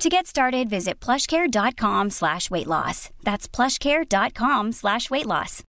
To 0.00 0.08
get 0.08 0.26
started, 0.26 0.70
visit 0.70 0.98
plushcare.com 0.98 2.08
slash 2.08 2.50
weight 2.50 2.66
loss. 2.66 3.10
That's 3.22 3.46
plushcare.com 3.46 4.72
slash 4.72 5.10
weight 5.10 5.26
loss. 5.26 5.62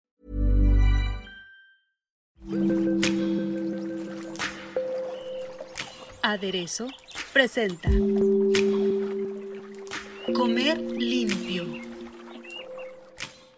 Aderezo 6.24 6.88
presenta 7.34 7.90
Comer 10.34 10.78
limpio. 10.78 11.91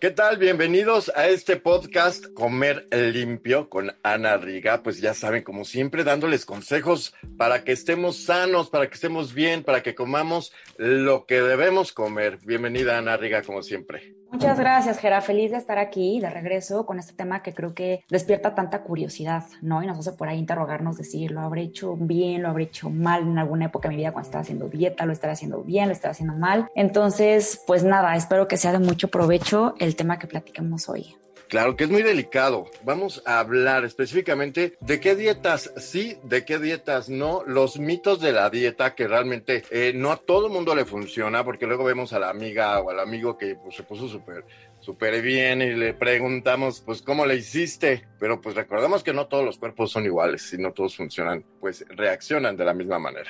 ¿Qué 0.03 0.11
tal? 0.11 0.35
Bienvenidos 0.35 1.09
a 1.15 1.29
este 1.29 1.55
podcast 1.55 2.25
Comer 2.33 2.89
Limpio 2.91 3.69
con 3.69 3.95
Ana 4.03 4.35
Riga. 4.35 4.83
Pues 4.83 4.99
ya 4.99 5.13
saben, 5.13 5.43
como 5.43 5.63
siempre, 5.63 6.03
dándoles 6.03 6.45
consejos 6.45 7.13
para 7.37 7.63
que 7.63 7.71
estemos 7.71 8.25
sanos, 8.25 8.69
para 8.69 8.89
que 8.89 8.95
estemos 8.95 9.33
bien, 9.33 9.63
para 9.63 9.81
que 9.81 9.95
comamos 9.95 10.51
lo 10.77 11.25
que 11.25 11.41
debemos 11.41 11.93
comer. 11.93 12.37
Bienvenida, 12.43 12.97
Ana 12.97 13.15
Riga, 13.15 13.43
como 13.43 13.63
siempre. 13.63 14.13
Muchas 14.33 14.59
gracias, 14.59 14.97
Gera. 14.97 15.21
Feliz 15.21 15.51
de 15.51 15.57
estar 15.57 15.77
aquí 15.77 16.19
de 16.19 16.27
regreso 16.27 16.87
con 16.87 16.97
este 16.97 17.13
tema 17.13 17.43
que 17.43 17.53
creo 17.53 17.75
que 17.75 18.03
despierta 18.09 18.55
tanta 18.55 18.81
curiosidad, 18.81 19.43
¿no? 19.61 19.83
Y 19.83 19.85
nos 19.85 19.99
hace 19.99 20.13
por 20.13 20.27
ahí 20.27 20.39
interrogarnos, 20.39 20.97
decir, 20.97 21.29
¿lo 21.29 21.41
habré 21.41 21.61
hecho 21.61 21.95
bien? 21.95 22.41
¿Lo 22.41 22.49
habré 22.49 22.63
hecho 22.63 22.89
mal 22.89 23.21
en 23.21 23.37
alguna 23.37 23.65
época 23.65 23.89
de 23.89 23.95
mi 23.95 24.01
vida 24.01 24.11
cuando 24.11 24.25
estaba 24.25 24.41
haciendo 24.41 24.69
dieta? 24.69 25.05
¿Lo 25.05 25.13
estaré 25.13 25.33
haciendo 25.33 25.61
bien? 25.61 25.85
¿Lo 25.85 25.93
estaré 25.93 26.13
haciendo 26.13 26.33
mal? 26.33 26.67
Entonces, 26.73 27.61
pues 27.67 27.83
nada, 27.83 28.15
espero 28.15 28.47
que 28.47 28.57
sea 28.57 28.71
de 28.71 28.79
mucho 28.79 29.09
provecho 29.09 29.75
el 29.77 29.95
tema 29.95 30.17
que 30.17 30.25
platicamos 30.25 30.89
hoy. 30.89 31.15
Claro 31.53 31.75
que 31.75 31.83
es 31.83 31.91
muy 31.91 32.01
delicado. 32.01 32.65
Vamos 32.83 33.21
a 33.27 33.37
hablar 33.37 33.85
específicamente 33.85 34.75
de 34.79 34.99
qué 34.99 35.15
dietas 35.15 35.71
sí, 35.77 36.17
de 36.23 36.45
qué 36.45 36.57
dietas 36.57 37.09
no, 37.09 37.43
los 37.45 37.77
mitos 37.77 38.19
de 38.19 38.31
la 38.31 38.49
dieta 38.49 38.95
que 38.95 39.07
realmente 39.07 39.63
eh, 39.69 39.91
no 39.93 40.11
a 40.11 40.17
todo 40.17 40.47
el 40.47 40.51
mundo 40.51 40.73
le 40.73 40.83
funciona, 40.83 41.45
porque 41.45 41.67
luego 41.67 41.83
vemos 41.83 42.11
a 42.11 42.17
la 42.17 42.31
amiga 42.31 42.79
o 42.79 42.89
al 42.89 42.99
amigo 42.99 43.37
que 43.37 43.55
pues, 43.55 43.75
se 43.75 43.83
puso 43.83 44.07
súper 44.07 44.45
súper 44.79 45.21
bien 45.21 45.61
y 45.61 45.75
le 45.75 45.93
preguntamos 45.93 46.81
pues 46.81 47.03
cómo 47.03 47.23
le 47.23 47.35
hiciste, 47.35 48.07
pero 48.19 48.41
pues 48.41 48.55
recordamos 48.55 49.03
que 49.03 49.13
no 49.13 49.27
todos 49.27 49.45
los 49.45 49.59
cuerpos 49.59 49.91
son 49.91 50.05
iguales 50.05 50.51
y 50.53 50.57
no 50.57 50.73
todos 50.73 50.97
funcionan, 50.97 51.45
pues 51.59 51.85
reaccionan 51.87 52.57
de 52.57 52.65
la 52.65 52.73
misma 52.73 52.97
manera. 52.97 53.29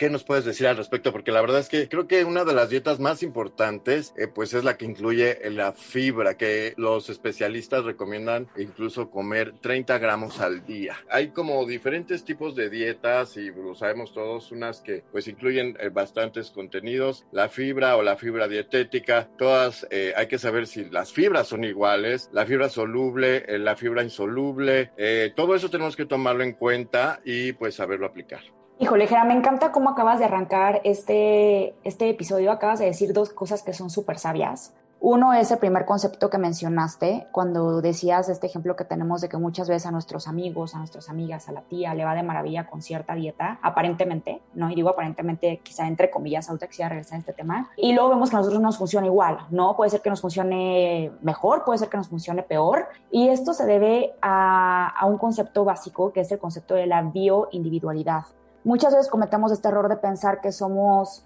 ¿Qué 0.00 0.08
nos 0.08 0.24
puedes 0.24 0.46
decir 0.46 0.66
al 0.66 0.78
respecto? 0.78 1.12
Porque 1.12 1.30
la 1.30 1.42
verdad 1.42 1.60
es 1.60 1.68
que 1.68 1.86
creo 1.86 2.08
que 2.08 2.24
una 2.24 2.46
de 2.46 2.54
las 2.54 2.70
dietas 2.70 3.00
más 3.00 3.22
importantes, 3.22 4.14
eh, 4.16 4.28
pues 4.28 4.54
es 4.54 4.64
la 4.64 4.78
que 4.78 4.86
incluye 4.86 5.38
la 5.50 5.74
fibra, 5.74 6.38
que 6.38 6.72
los 6.78 7.10
especialistas 7.10 7.84
recomiendan 7.84 8.48
incluso 8.56 9.10
comer 9.10 9.52
30 9.60 9.98
gramos 9.98 10.40
al 10.40 10.64
día. 10.64 10.96
Hay 11.10 11.32
como 11.32 11.66
diferentes 11.66 12.24
tipos 12.24 12.56
de 12.56 12.70
dietas 12.70 13.36
y 13.36 13.50
lo 13.50 13.74
sabemos 13.74 14.14
todos, 14.14 14.52
unas 14.52 14.80
que 14.80 15.04
pues 15.12 15.28
incluyen 15.28 15.76
eh, 15.78 15.90
bastantes 15.90 16.50
contenidos, 16.50 17.26
la 17.30 17.50
fibra 17.50 17.98
o 17.98 18.02
la 18.02 18.16
fibra 18.16 18.48
dietética, 18.48 19.28
todas 19.36 19.86
eh, 19.90 20.14
hay 20.16 20.28
que 20.28 20.38
saber 20.38 20.66
si 20.66 20.86
las 20.86 21.12
fibras 21.12 21.48
son 21.48 21.62
iguales, 21.62 22.30
la 22.32 22.46
fibra 22.46 22.70
soluble, 22.70 23.44
la 23.58 23.76
fibra 23.76 24.02
insoluble, 24.02 24.92
todo 25.36 25.54
eso 25.54 25.68
tenemos 25.68 25.94
que 25.94 26.06
tomarlo 26.06 26.42
en 26.42 26.54
cuenta 26.54 27.20
y 27.22 27.52
pues 27.52 27.74
saberlo 27.74 28.06
aplicar. 28.06 28.40
Híjole, 28.82 29.06
Jera, 29.06 29.26
me 29.26 29.34
encanta 29.34 29.72
cómo 29.72 29.90
acabas 29.90 30.20
de 30.20 30.24
arrancar 30.24 30.80
este, 30.84 31.74
este 31.84 32.08
episodio. 32.08 32.50
Acabas 32.50 32.78
de 32.78 32.86
decir 32.86 33.12
dos 33.12 33.28
cosas 33.28 33.62
que 33.62 33.74
son 33.74 33.90
súper 33.90 34.18
sabias. 34.18 34.72
Uno 35.00 35.34
es 35.34 35.50
el 35.50 35.58
primer 35.58 35.84
concepto 35.84 36.30
que 36.30 36.38
mencionaste 36.38 37.26
cuando 37.30 37.82
decías 37.82 38.30
este 38.30 38.46
ejemplo 38.46 38.76
que 38.76 38.84
tenemos 38.86 39.20
de 39.20 39.28
que 39.28 39.36
muchas 39.36 39.68
veces 39.68 39.84
a 39.84 39.90
nuestros 39.90 40.26
amigos, 40.26 40.74
a 40.74 40.78
nuestras 40.78 41.10
amigas, 41.10 41.46
a 41.50 41.52
la 41.52 41.60
tía 41.60 41.92
le 41.92 42.06
va 42.06 42.14
de 42.14 42.22
maravilla 42.22 42.68
con 42.68 42.80
cierta 42.80 43.14
dieta, 43.14 43.58
aparentemente, 43.60 44.40
¿no? 44.54 44.70
Y 44.70 44.74
digo 44.74 44.88
aparentemente, 44.88 45.60
quizá 45.62 45.86
entre 45.86 46.10
comillas, 46.10 46.48
ahorita 46.48 46.66
quisiera 46.66 46.88
regresar 46.88 47.16
a 47.16 47.18
este 47.18 47.34
tema. 47.34 47.70
Y 47.76 47.92
luego 47.92 48.08
vemos 48.08 48.30
que 48.30 48.36
a 48.36 48.38
nosotros 48.38 48.62
nos 48.62 48.78
funciona 48.78 49.06
igual, 49.06 49.40
¿no? 49.50 49.76
Puede 49.76 49.90
ser 49.90 50.00
que 50.00 50.08
nos 50.08 50.22
funcione 50.22 51.12
mejor, 51.20 51.64
puede 51.64 51.78
ser 51.80 51.90
que 51.90 51.98
nos 51.98 52.08
funcione 52.08 52.42
peor. 52.42 52.88
Y 53.10 53.28
esto 53.28 53.52
se 53.52 53.66
debe 53.66 54.14
a, 54.22 54.88
a 54.88 55.04
un 55.04 55.18
concepto 55.18 55.66
básico 55.66 56.14
que 56.14 56.20
es 56.20 56.32
el 56.32 56.38
concepto 56.38 56.74
de 56.74 56.86
la 56.86 57.02
bioindividualidad. 57.02 58.24
Muchas 58.64 58.92
veces 58.92 59.08
cometemos 59.08 59.52
este 59.52 59.68
error 59.68 59.88
de 59.88 59.96
pensar 59.96 60.40
que 60.40 60.52
somos, 60.52 61.24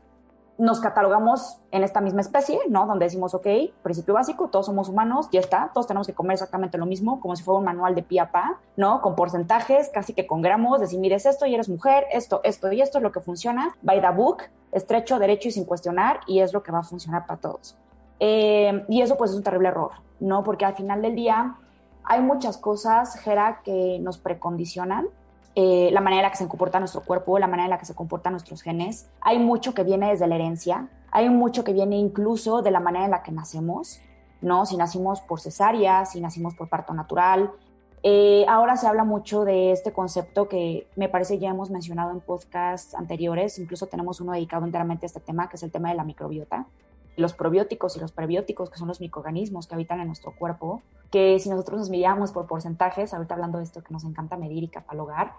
nos 0.56 0.78
catalogamos 0.78 1.59
en 1.72 1.83
esta 1.83 2.00
misma 2.00 2.21
especie, 2.21 2.61
¿no? 2.69 2.87
Donde 2.87 3.06
decimos, 3.06 3.34
ok, 3.34 3.47
principio 3.83 4.15
básico, 4.15 4.49
todos 4.49 4.67
somos 4.67 4.89
humanos, 4.89 5.28
ya 5.33 5.41
está, 5.41 5.71
todos 5.75 5.89
tenemos 5.89 6.06
que 6.06 6.15
comer 6.15 6.34
exactamente 6.34 6.78
lo 6.78 6.87
mismo, 6.87 7.21
como 7.21 7.34
si 7.34 7.43
fuera 7.43 7.59
un 7.59 7.65
manual 7.65 7.97
de 7.97 8.05
pie 8.05 8.21
a 8.21 8.31
pa, 8.31 8.61
¿no? 8.77 9.00
Con 9.00 9.17
porcentajes, 9.17 9.91
casi 9.93 10.15
que 10.15 10.28
con 10.28 10.43
gramos, 10.43 10.81
decir, 10.81 11.00
mire, 11.00 11.17
es 11.17 11.27
esto 11.27 11.44
y 11.47 11.55
eres 11.55 11.69
mujer, 11.69 12.05
esto, 12.12 12.41
esto 12.44 12.71
y 12.71 12.81
esto 12.81 12.99
es 12.99 13.03
lo 13.03 13.11
que 13.11 13.21
funciona, 13.21 13.77
by 13.83 14.00
the 14.00 14.11
book, 14.11 14.44
estrecho, 14.71 15.19
derecho 15.19 15.49
y 15.49 15.53
sin 15.53 15.65
cuestionar, 15.65 16.21
y 16.28 16.39
es 16.39 16.53
lo 16.53 16.62
que 16.62 16.71
va 16.71 16.81
a 16.81 16.84
funcionar 16.84 17.27
para 17.27 17.41
todos. 17.41 17.77
Eh, 18.21 18.84
y 18.89 19.03
eso 19.03 19.17
pues 19.17 19.33
es 19.33 19.37
un 19.37 19.43
terrible 19.43 19.69
error, 19.69 19.91
¿no? 20.21 20.44
Porque 20.44 20.65
al 20.65 20.77
final 20.77 21.03
del 21.03 21.17
día 21.17 21.56
hay 22.05 22.21
muchas 22.21 22.59
cosas, 22.59 23.17
Gera, 23.17 23.61
que 23.65 23.99
nos 24.00 24.19
precondicionan 24.19 25.09
eh, 25.57 25.91
la 25.93 26.01
manera 26.01 26.21
en 26.21 26.25
la 26.25 26.31
que 26.31 26.37
se 26.37 26.49
comporta 26.49 26.79
nuestro 26.81 27.03
cuerpo, 27.03 27.39
la 27.39 27.47
manera 27.47 27.67
en 27.67 27.71
la 27.71 27.79
que 27.79 27.85
se 27.85 27.95
comportan 27.95 28.33
nuestros 28.33 28.63
genes. 28.63 29.09
Hay 29.21 29.39
mucho 29.39 29.73
que 29.73 29.85
viene 29.85 30.11
desde 30.11 30.27
la 30.27 30.35
herencia, 30.35 30.89
hay 31.13 31.29
mucho 31.31 31.63
que 31.63 31.73
viene 31.73 31.97
incluso 31.97 32.63
de 32.63 32.71
la 32.73 32.81
manera 32.81 33.05
en 33.05 33.13
la 33.13 33.23
que 33.23 33.31
nacemos, 33.31 34.01
¿no? 34.41 34.67
Si 34.67 34.77
nacimos 34.77 35.21
por 35.21 35.41
cesárea, 35.41 36.07
si 36.07 36.21
nacimos 36.21 36.55
por 36.55 36.69
parto 36.69 36.93
natural. 36.93 37.53
Eh, 38.03 38.45
ahora 38.49 38.77
se 38.77 38.87
habla 38.87 39.05
mucho 39.05 39.45
de 39.45 39.71
este 39.73 39.93
concepto 39.93 40.49
que 40.49 40.89
me 40.97 41.09
parece 41.09 41.39
ya 41.39 41.51
hemos 41.51 41.71
mencionado 41.71 42.11
en 42.11 42.21
podcasts 42.21 42.95
anteriores, 42.95 43.59
incluso 43.59 43.87
tenemos 43.87 44.21
uno 44.21 44.33
dedicado 44.33 44.65
enteramente 44.65 45.07
a 45.07 45.09
este 45.09 45.21
tema, 45.21 45.49
que 45.49 45.57
es 45.57 45.63
el 45.63 45.71
tema 45.71 45.89
de 45.89 45.95
la 45.95 46.05
microbiota 46.05 46.67
los 47.17 47.35
probióticos 47.35 47.97
y 47.97 48.01
los 48.01 48.13
prebióticos, 48.13 48.71
que 48.71 48.79
son 48.79 48.89
los 48.89 49.01
microorganismos 49.01 49.67
que 49.67 49.75
habitan 49.75 50.01
en 50.01 50.07
nuestro 50.07 50.35
cuerpo, 50.35 50.83
que 51.11 51.39
si 51.39 51.49
nosotros 51.49 51.79
nos 51.79 51.91
midíamos 51.91 52.33
por 52.33 52.47
porcentajes, 52.47 53.15
ahorita 53.15 53.35
hablando 53.35 53.59
de 53.59 53.65
esto 53.65 53.83
que 53.83 53.93
nos 53.93 54.05
encanta 54.05 54.37
medir 54.37 54.65
y 54.65 54.69
catalogar, 54.69 55.35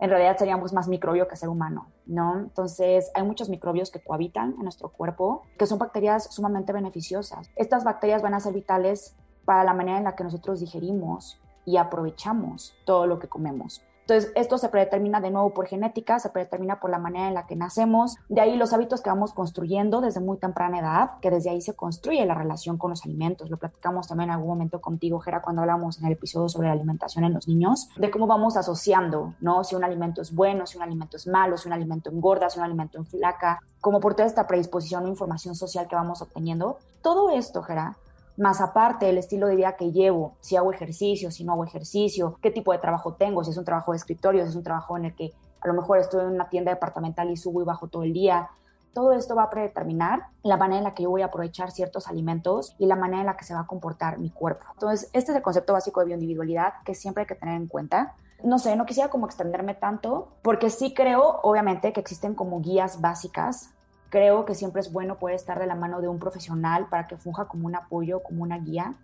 en 0.00 0.10
realidad 0.10 0.36
seríamos 0.38 0.72
más 0.72 0.88
microbio 0.88 1.26
que 1.26 1.36
ser 1.36 1.48
humano, 1.48 1.88
¿no? 2.06 2.38
Entonces, 2.38 3.10
hay 3.14 3.24
muchos 3.24 3.48
microbios 3.48 3.90
que 3.90 4.00
cohabitan 4.00 4.54
en 4.56 4.62
nuestro 4.62 4.90
cuerpo, 4.90 5.42
que 5.58 5.66
son 5.66 5.78
bacterias 5.78 6.32
sumamente 6.32 6.72
beneficiosas. 6.72 7.50
Estas 7.56 7.84
bacterias 7.84 8.22
van 8.22 8.34
a 8.34 8.40
ser 8.40 8.54
vitales 8.54 9.16
para 9.44 9.64
la 9.64 9.74
manera 9.74 9.98
en 9.98 10.04
la 10.04 10.14
que 10.14 10.24
nosotros 10.24 10.60
digerimos 10.60 11.40
y 11.64 11.76
aprovechamos 11.78 12.74
todo 12.84 13.06
lo 13.06 13.18
que 13.18 13.28
comemos. 13.28 13.82
Entonces, 14.08 14.32
esto 14.36 14.56
se 14.56 14.70
predetermina 14.70 15.20
de 15.20 15.30
nuevo 15.30 15.52
por 15.52 15.66
genética, 15.66 16.18
se 16.18 16.30
predetermina 16.30 16.80
por 16.80 16.88
la 16.88 16.98
manera 16.98 17.28
en 17.28 17.34
la 17.34 17.46
que 17.46 17.56
nacemos, 17.56 18.16
de 18.30 18.40
ahí 18.40 18.56
los 18.56 18.72
hábitos 18.72 19.02
que 19.02 19.10
vamos 19.10 19.34
construyendo 19.34 20.00
desde 20.00 20.20
muy 20.20 20.38
temprana 20.38 20.78
edad, 20.78 21.10
que 21.20 21.30
desde 21.30 21.50
ahí 21.50 21.60
se 21.60 21.74
construye 21.74 22.24
la 22.24 22.32
relación 22.32 22.78
con 22.78 22.88
los 22.88 23.04
alimentos. 23.04 23.50
Lo 23.50 23.58
platicamos 23.58 24.08
también 24.08 24.30
en 24.30 24.36
algún 24.36 24.48
momento 24.48 24.80
contigo, 24.80 25.20
Gera, 25.20 25.42
cuando 25.42 25.60
hablamos 25.60 25.98
en 25.98 26.06
el 26.06 26.12
episodio 26.12 26.48
sobre 26.48 26.68
la 26.68 26.72
alimentación 26.72 27.22
en 27.24 27.34
los 27.34 27.46
niños, 27.48 27.90
de 27.98 28.10
cómo 28.10 28.26
vamos 28.26 28.56
asociando, 28.56 29.34
¿no? 29.42 29.62
Si 29.62 29.74
un 29.74 29.84
alimento 29.84 30.22
es 30.22 30.34
bueno, 30.34 30.66
si 30.66 30.78
un 30.78 30.84
alimento 30.84 31.18
es 31.18 31.26
malo, 31.26 31.58
si 31.58 31.68
un 31.68 31.74
alimento 31.74 32.08
engorda, 32.08 32.48
si 32.48 32.58
un 32.58 32.64
alimento 32.64 32.96
enflaca, 32.96 33.60
como 33.78 34.00
por 34.00 34.14
toda 34.14 34.26
esta 34.26 34.46
predisposición 34.46 35.04
o 35.04 35.08
información 35.08 35.54
social 35.54 35.86
que 35.86 35.96
vamos 35.96 36.22
obteniendo. 36.22 36.78
Todo 37.02 37.28
esto, 37.28 37.62
Gera, 37.62 37.98
más 38.38 38.60
aparte 38.60 39.08
el 39.08 39.18
estilo 39.18 39.48
de 39.48 39.56
vida 39.56 39.76
que 39.76 39.92
llevo, 39.92 40.36
si 40.40 40.56
hago 40.56 40.72
ejercicio, 40.72 41.30
si 41.30 41.44
no 41.44 41.52
hago 41.52 41.64
ejercicio, 41.64 42.38
qué 42.40 42.50
tipo 42.50 42.72
de 42.72 42.78
trabajo 42.78 43.14
tengo, 43.14 43.44
si 43.44 43.50
es 43.50 43.56
un 43.56 43.64
trabajo 43.64 43.92
de 43.92 43.98
escritorio, 43.98 44.42
si 44.44 44.50
es 44.50 44.56
un 44.56 44.62
trabajo 44.62 44.96
en 44.96 45.06
el 45.06 45.14
que 45.14 45.32
a 45.60 45.66
lo 45.66 45.74
mejor 45.74 45.98
estoy 45.98 46.20
en 46.20 46.32
una 46.32 46.48
tienda 46.48 46.72
departamental 46.72 47.30
y 47.30 47.36
subo 47.36 47.60
y 47.60 47.64
bajo 47.64 47.88
todo 47.88 48.04
el 48.04 48.12
día. 48.12 48.48
Todo 48.94 49.12
esto 49.12 49.34
va 49.34 49.44
a 49.44 49.50
predeterminar 49.50 50.28
la 50.42 50.56
manera 50.56 50.78
en 50.78 50.84
la 50.84 50.94
que 50.94 51.02
yo 51.02 51.10
voy 51.10 51.22
a 51.22 51.26
aprovechar 51.26 51.72
ciertos 51.72 52.08
alimentos 52.08 52.74
y 52.78 52.86
la 52.86 52.96
manera 52.96 53.20
en 53.20 53.26
la 53.26 53.36
que 53.36 53.44
se 53.44 53.54
va 53.54 53.60
a 53.60 53.66
comportar 53.66 54.18
mi 54.18 54.30
cuerpo. 54.30 54.64
Entonces, 54.72 55.10
este 55.12 55.32
es 55.32 55.36
el 55.36 55.42
concepto 55.42 55.72
básico 55.72 56.00
de 56.00 56.06
bioindividualidad 56.06 56.74
que 56.84 56.94
siempre 56.94 57.22
hay 57.22 57.26
que 57.26 57.34
tener 57.34 57.56
en 57.56 57.66
cuenta. 57.66 58.14
No 58.42 58.58
sé, 58.58 58.76
no 58.76 58.86
quisiera 58.86 59.10
como 59.10 59.26
extenderme 59.26 59.74
tanto, 59.74 60.28
porque 60.42 60.70
sí 60.70 60.94
creo, 60.94 61.40
obviamente, 61.42 61.92
que 61.92 62.00
existen 62.00 62.34
como 62.34 62.60
guías 62.60 63.00
básicas 63.00 63.74
Creo 64.10 64.44
que 64.44 64.54
siempre 64.54 64.80
es 64.80 64.92
bueno 64.92 65.18
poder 65.18 65.36
estar 65.36 65.58
de 65.58 65.66
la 65.66 65.74
mano 65.74 66.00
de 66.00 66.08
un 66.08 66.18
profesional 66.18 66.88
para 66.88 67.06
que 67.06 67.16
funja 67.16 67.46
como 67.46 67.66
un 67.66 67.76
apoyo, 67.76 68.22
como 68.22 68.42
una 68.42 68.58
guía, 68.58 68.94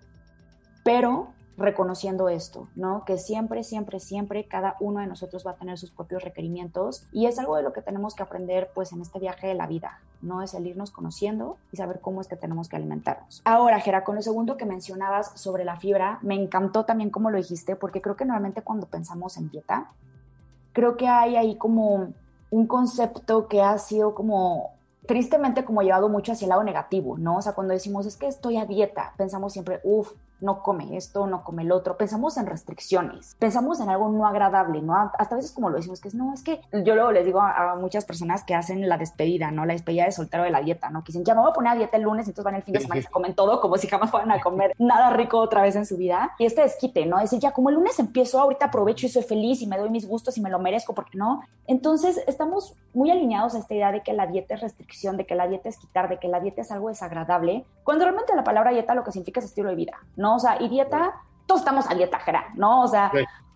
pero 0.83 1.29
reconociendo 1.57 2.29
esto, 2.29 2.69
¿no? 2.75 3.05
Que 3.05 3.17
siempre, 3.17 3.63
siempre, 3.63 4.01
siempre 4.01 4.47
cada 4.47 4.77
uno 4.81 5.01
de 5.01 5.07
nosotros 5.07 5.47
va 5.47 5.53
a 5.53 5.57
tener 5.57 5.79
sus 5.79 5.91
propios 5.91 6.25
requerimientos 6.25 7.07
y 7.13 7.27
es 7.27 7.39
algo 7.39 7.57
de 7.57 7.63
lo 7.63 7.73
que 7.73 7.83
tenemos 7.83 8.15
que 8.15 8.25
aprender 8.25 8.71
pues 8.75 8.93
en 8.93 9.01
este 9.01 9.21
viaje 9.21 9.47
de 9.47 9.55
la 9.55 9.67
vida, 9.67 10.01
¿no? 10.21 10.43
Es 10.43 10.55
el 10.55 10.67
irnos 10.67 10.91
conociendo 10.91 11.57
y 11.71 11.77
saber 11.77 12.01
cómo 12.01 12.21
es 12.21 12.27
que 12.27 12.37
tenemos 12.37 12.69
que 12.69 12.77
alimentarnos. 12.77 13.41
Ahora, 13.45 13.79
Gera, 13.81 14.03
con 14.03 14.17
lo 14.17 14.23
segundo 14.23 14.57
que 14.57 14.67
mencionabas 14.67 15.33
sobre 15.41 15.65
la 15.65 15.77
fibra, 15.77 16.19
me 16.23 16.35
encantó 16.35 16.85
también 16.85 17.11
cómo 17.11 17.31
lo 17.31 17.39
dijiste 17.39 17.77
porque 17.77 18.03
creo 18.03 18.17
que 18.17 18.25
normalmente 18.25 18.63
cuando 18.63 18.87
pensamos 18.87 19.37
en 19.37 19.49
dieta, 19.51 19.93
creo 20.73 20.97
que 20.97 21.07
hay 21.07 21.37
ahí 21.37 21.57
como 21.57 22.13
un 22.51 22.67
concepto 22.67 23.47
que 23.47 23.63
ha 23.63 23.79
sido 23.79 24.15
como 24.15 24.74
tristemente 25.07 25.65
como 25.65 25.83
llevado 25.83 26.09
mucho 26.09 26.33
hacia 26.33 26.47
el 26.47 26.51
lado 26.51 26.65
negativo, 26.65 27.19
¿no? 27.19 27.37
O 27.37 27.43
sea, 27.43 27.53
cuando 27.53 27.75
decimos 27.75 28.07
es 28.07 28.17
que 28.17 28.27
estoy 28.27 28.57
a 28.57 28.67
dieta, 28.67 29.15
pensamos 29.17 29.53
siempre, 29.53 29.81
uff, 29.83 30.13
no 30.45 30.63
come 30.63 30.97
esto, 30.97 31.27
no 31.27 31.43
come 31.43 31.63
el 31.63 31.73
otro, 31.73 31.97
pensamos 31.97 32.37
en 32.37 32.47
restricciones, 32.47 33.35
pensamos 33.39 33.81
en 33.81 33.89
algo 33.89 34.09
no 34.11 34.27
agradable, 34.27 34.83
¿no? 34.83 34.95
Hasta 35.19 35.37
veces 35.37 35.53
como 35.53 35.71
lo 35.71 35.77
decimos, 35.77 36.01
que 36.01 36.09
es, 36.09 36.15
no, 36.15 36.33
es 36.35 36.43
que 36.43 36.61
yo 36.85 36.95
luego 36.95 37.11
les 37.13 37.25
digo 37.25 37.41
a, 37.41 37.75
muchas 37.77 38.05
personas 38.05 38.45
que 38.45 38.55
hacen 38.55 38.89
la 38.89 38.99
despedida, 38.99 39.51
¿no? 39.51 39.65
La 39.65 39.73
despedida 39.73 40.05
de 40.05 40.13
soltero 40.13 40.45
de 40.45 40.51
la 40.51 40.61
dieta, 40.61 40.91
¿no? 40.91 41.03
Que 41.03 41.09
dicen, 41.09 41.25
ya 41.25 41.35
me 41.35 41.41
voy 41.41 41.51
a 41.51 41.55
poner 41.55 41.73
a 41.73 41.77
dieta 41.77 41.97
el 41.97 42.03
lunes, 42.03 42.27
entonces 42.27 42.45
van 42.45 42.55
el 42.55 42.63
fin 42.63 42.75
de 42.75 42.81
semana 42.81 43.01
y 43.01 43.03
se 43.03 43.11
comen 43.11 43.35
todo 43.35 43.61
como 43.61 43.77
si 43.79 43.89
jamás 43.89 44.11
fueran 44.11 44.31
a 44.31 44.41
comer 44.41 44.75
nada 44.79 45.11
rico 45.11 45.39
otra 45.39 45.63
vez 45.63 45.77
en 45.77 45.87
su 45.87 45.97
vida. 45.97 46.33
Y 46.39 46.45
este 46.45 46.61
desquite, 46.61 47.07
¿no? 47.07 47.19
Decir, 47.19 47.41
ya 47.41 47.53
como 47.53 47.71
el 47.71 47.77
lunes 47.77 47.99
empiezo, 47.99 48.39
ahorita 48.39 48.67
aprovecho 48.67 49.07
y 49.07 49.09
soy 49.09 49.23
feliz 49.23 49.63
y 49.63 49.67
me 49.67 49.79
doy 49.79 49.91
mis 49.91 50.07
gustos 50.07 50.37
y 50.37 50.41
me 50.41 50.51
lo 50.51 50.59
merezco, 50.59 50.95
¿por 50.95 51.07
qué 51.07 51.17
no? 51.17 51.43
Entonces 51.67 52.23
estamos 52.27 52.75
muy 52.93 53.11
alineados 53.11 53.55
a 53.55 53.59
esta 53.59 53.75
idea 53.75 53.93
de 53.93 54.03
que 54.03 54.13
la 54.13 54.27
dieta 54.27 54.55
es 54.55 54.61
restricción, 54.61 55.17
de 55.17 55.27
que 55.27 55.35
la 55.35 55.49
dieta 55.49 55.69
es 55.69 55.79
quitar, 55.79 56.09
de 56.09 56.19
que 56.19 56.29
la 56.29 56.41
dieta 56.41 56.61
es 56.61 56.71
algo 56.71 56.89
desagradable, 56.89 57.65
cuando 57.83 58.05
realmente 58.05 58.35
la 58.37 58.45
palabra 58.45 58.71
dieta 58.71 58.95
lo 58.95 59.05
que 59.05 59.13
significa 59.13 59.41
es 59.41 59.47
estilo 59.47 59.71
de 59.71 59.75
vida, 59.75 59.99
¿no? 60.17 60.34
¿No? 60.35 60.37
O 60.37 60.41
sea, 60.41 60.61
y 60.61 60.69
dieta, 60.69 61.15
todos 61.47 61.61
estamos 61.61 61.89
a 61.89 61.95
dieta, 61.95 62.19
Jera, 62.19 62.47
¿no? 62.55 62.83
O 62.83 62.89
sea, 62.89 63.13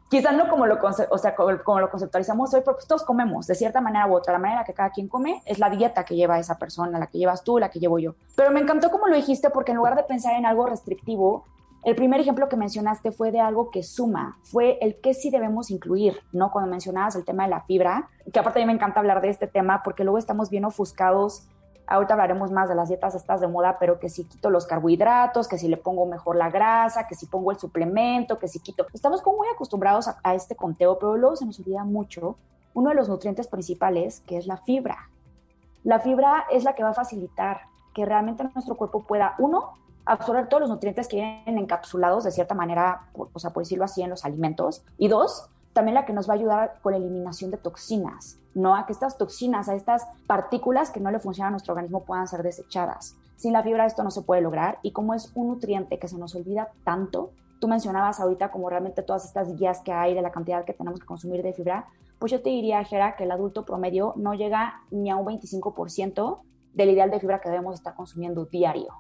quizás 0.09 0.35
no 0.35 0.49
como 0.49 0.67
lo, 0.67 0.79
o 0.83 1.19
sea, 1.19 1.35
como, 1.35 1.81
lo 1.81 1.91
conceptualizamos 1.91 2.55
hoy, 2.55 2.61
pero 2.65 2.77
pues 2.77 2.87
todos 2.87 3.05
comemos 3.05 3.47
de 3.47 3.55
cierta 3.55 3.81
manera 3.81 4.07
u 4.07 4.15
otra. 4.15 4.33
La 4.33 4.39
manera 4.39 4.65
que 4.65 4.75
cada 4.75 4.91
quien 4.91 5.09
come 5.09 5.43
es 5.45 5.59
la 5.59 5.71
dieta 5.71 6.05
que 6.05 6.15
lleva 6.15 6.39
esa 6.39 6.59
persona, 6.59 6.99
la 6.99 7.09
que 7.09 7.19
llevas 7.19 7.43
tú, 7.43 7.59
la 7.59 7.71
que 7.71 7.81
llevo 7.81 7.99
yo. 7.99 8.15
Pero 8.37 8.51
me 8.51 8.61
encantó 8.61 8.91
como 8.91 9.09
lo 9.09 9.17
dijiste, 9.17 9.51
porque 9.51 9.73
en 9.73 9.79
lugar 9.79 9.97
de 9.97 10.05
pensar 10.05 10.35
en 10.35 10.47
algo 10.47 10.67
restrictivo, 10.67 11.45
el 11.85 11.95
primer 11.95 12.21
ejemplo 12.21 12.49
que 12.49 12.57
mencionaste 12.57 13.13
fue 13.13 13.31
de 13.31 13.41
algo 13.41 13.71
que 13.71 13.83
suma, 13.83 14.39
fue 14.43 14.79
el 14.81 15.01
que 15.01 15.15
sí 15.15 15.31
debemos 15.31 15.71
incluir, 15.71 16.21
¿no? 16.33 16.51
Cuando 16.51 16.71
mencionabas 16.71 17.15
el 17.17 17.25
tema 17.25 17.45
de 17.45 17.51
la 17.51 17.61
fibra, 17.63 18.09
que 18.33 18.39
aparte 18.39 18.61
a 18.61 18.63
mí 18.63 18.67
me 18.67 18.73
encanta 18.73 19.01
hablar 19.01 19.21
de 19.21 19.31
este 19.31 19.47
tema 19.47 19.83
porque 19.85 20.05
luego 20.05 20.19
estamos 20.19 20.51
bien 20.51 20.65
ofuscados 20.65 21.49
Ahorita 21.91 22.13
hablaremos 22.13 22.51
más 22.53 22.69
de 22.69 22.75
las 22.75 22.89
dietas 22.89 23.15
estas 23.15 23.41
de 23.41 23.49
moda, 23.49 23.79
pero 23.81 23.99
que 23.99 24.11
si 24.11 24.25
quito 24.25 24.51
los 24.51 24.67
carbohidratos, 24.67 25.49
que 25.49 25.57
si 25.57 25.69
le 25.69 25.79
pongo 25.79 26.05
mejor 26.05 26.37
la 26.37 26.51
grasa, 26.51 27.07
que 27.09 27.15
si 27.15 27.25
pongo 27.25 27.51
el 27.51 27.59
suplemento, 27.59 28.39
que 28.39 28.47
si 28.47 28.61
quito. 28.61 28.87
Estamos 28.93 29.23
como 29.23 29.39
muy 29.39 29.49
acostumbrados 29.49 30.07
a, 30.23 30.35
este 30.35 30.55
conteo, 30.55 30.99
pero 30.99 31.17
luego 31.17 31.37
se 31.37 31.47
nos 31.47 31.59
olvida 31.61 31.85
mucho 31.85 32.37
uno 32.75 32.91
de 32.91 32.95
los 32.95 33.09
nutrientes 33.09 33.49
principales, 33.49 34.21
que 34.21 34.37
es 34.37 34.47
la 34.47 34.59
fibra. 34.59 35.09
La 35.83 35.99
fibra 35.99 36.45
es 36.51 36.63
la 36.65 36.75
que 36.75 36.83
va 36.83 36.91
a 36.91 36.95
facilitar 36.95 37.63
que 37.95 38.05
realmente 38.05 38.45
nuestro 38.45 38.77
cuerpo 38.77 39.05
pueda, 39.05 39.35
uno, 39.39 39.73
absorber 40.05 40.49
todos 40.49 40.61
los 40.61 40.71
nutrientes 40.71 41.09
que 41.09 41.17
vienen 41.17 41.57
encapsulados 41.57 42.25
de 42.25 42.33
cierta 42.33 42.55
manera, 42.55 43.09
o 43.15 43.39
sea, 43.39 43.51
por 43.51 43.63
decirlo 43.63 43.87
así, 43.87 44.03
en 44.03 44.11
los 44.11 44.27
alimentos. 44.27 44.85
Y 44.99 45.09
dos, 45.09 45.49
también 45.79 45.95
la 45.95 46.05
que 46.05 46.13
nos 46.13 46.29
va 46.29 46.33
a 46.33 46.37
ayudar 46.37 46.81
con 46.83 46.91
la 46.91 46.99
eliminación 46.99 47.53
de 47.53 47.57
toxinas, 47.57 48.37
¿no? 48.53 48.75
A 48.75 48.85
que 48.85 48.93
estas 48.93 49.17
toxinas, 49.17 49.69
a 49.69 49.77
estas 49.77 50.05
partículas 50.27 50.91
que 50.91 50.99
no 50.99 51.13
le 51.13 51.21
funcionan 51.21 51.51
a 51.51 51.51
nuestro 51.53 51.73
organismo 51.73 52.03
puedan 52.03 52.27
ser 52.27 52.43
desechadas. 52.43 53.15
Sin 53.37 53.53
la 53.53 53.63
fibra 53.63 53.87
esto 53.87 54.03
no 54.03 54.11
se 54.11 54.23
puede 54.23 54.41
lograr 54.41 54.81
y 54.83 54.91
como 54.91 55.15
es 55.15 55.31
un 55.37 55.47
nutriente 55.47 56.01
que 56.01 56.09
se 56.09 56.19
nos 56.19 56.35
olvida 56.35 56.73
tanto, 56.83 57.31
tú 57.61 57.69
mencionabas 57.69 58.19
ahorita 58.19 58.51
como 58.51 58.69
realmente 58.69 59.05
todas 59.05 59.25
estas 59.25 59.57
guías 59.57 59.79
que 59.83 59.93
hay 59.93 60.15
de 60.15 60.23
la 60.23 60.33
cantidad 60.33 60.65
que 60.65 60.73
tenemos 60.73 60.99
que 60.99 61.07
consumir 61.07 61.45
de 61.45 61.53
fibra, 61.53 61.87
pues 62.19 62.33
yo 62.33 62.43
te 62.43 62.51
diría, 62.51 62.83
Jera, 62.83 63.15
que 63.15 63.23
el 63.23 63.31
adulto 63.31 63.65
promedio 63.65 64.15
no 64.17 64.35
llega 64.35 64.81
ni 64.91 65.11
a 65.11 65.17
un 65.17 65.27
25% 65.27 66.41
del 66.75 66.91
ideal 66.91 67.13
de 67.13 67.21
fibra 67.21 67.41
que 67.41 67.51
debemos 67.51 67.77
estar 67.77 67.95
consumiendo 67.95 68.47
diario, 68.47 68.95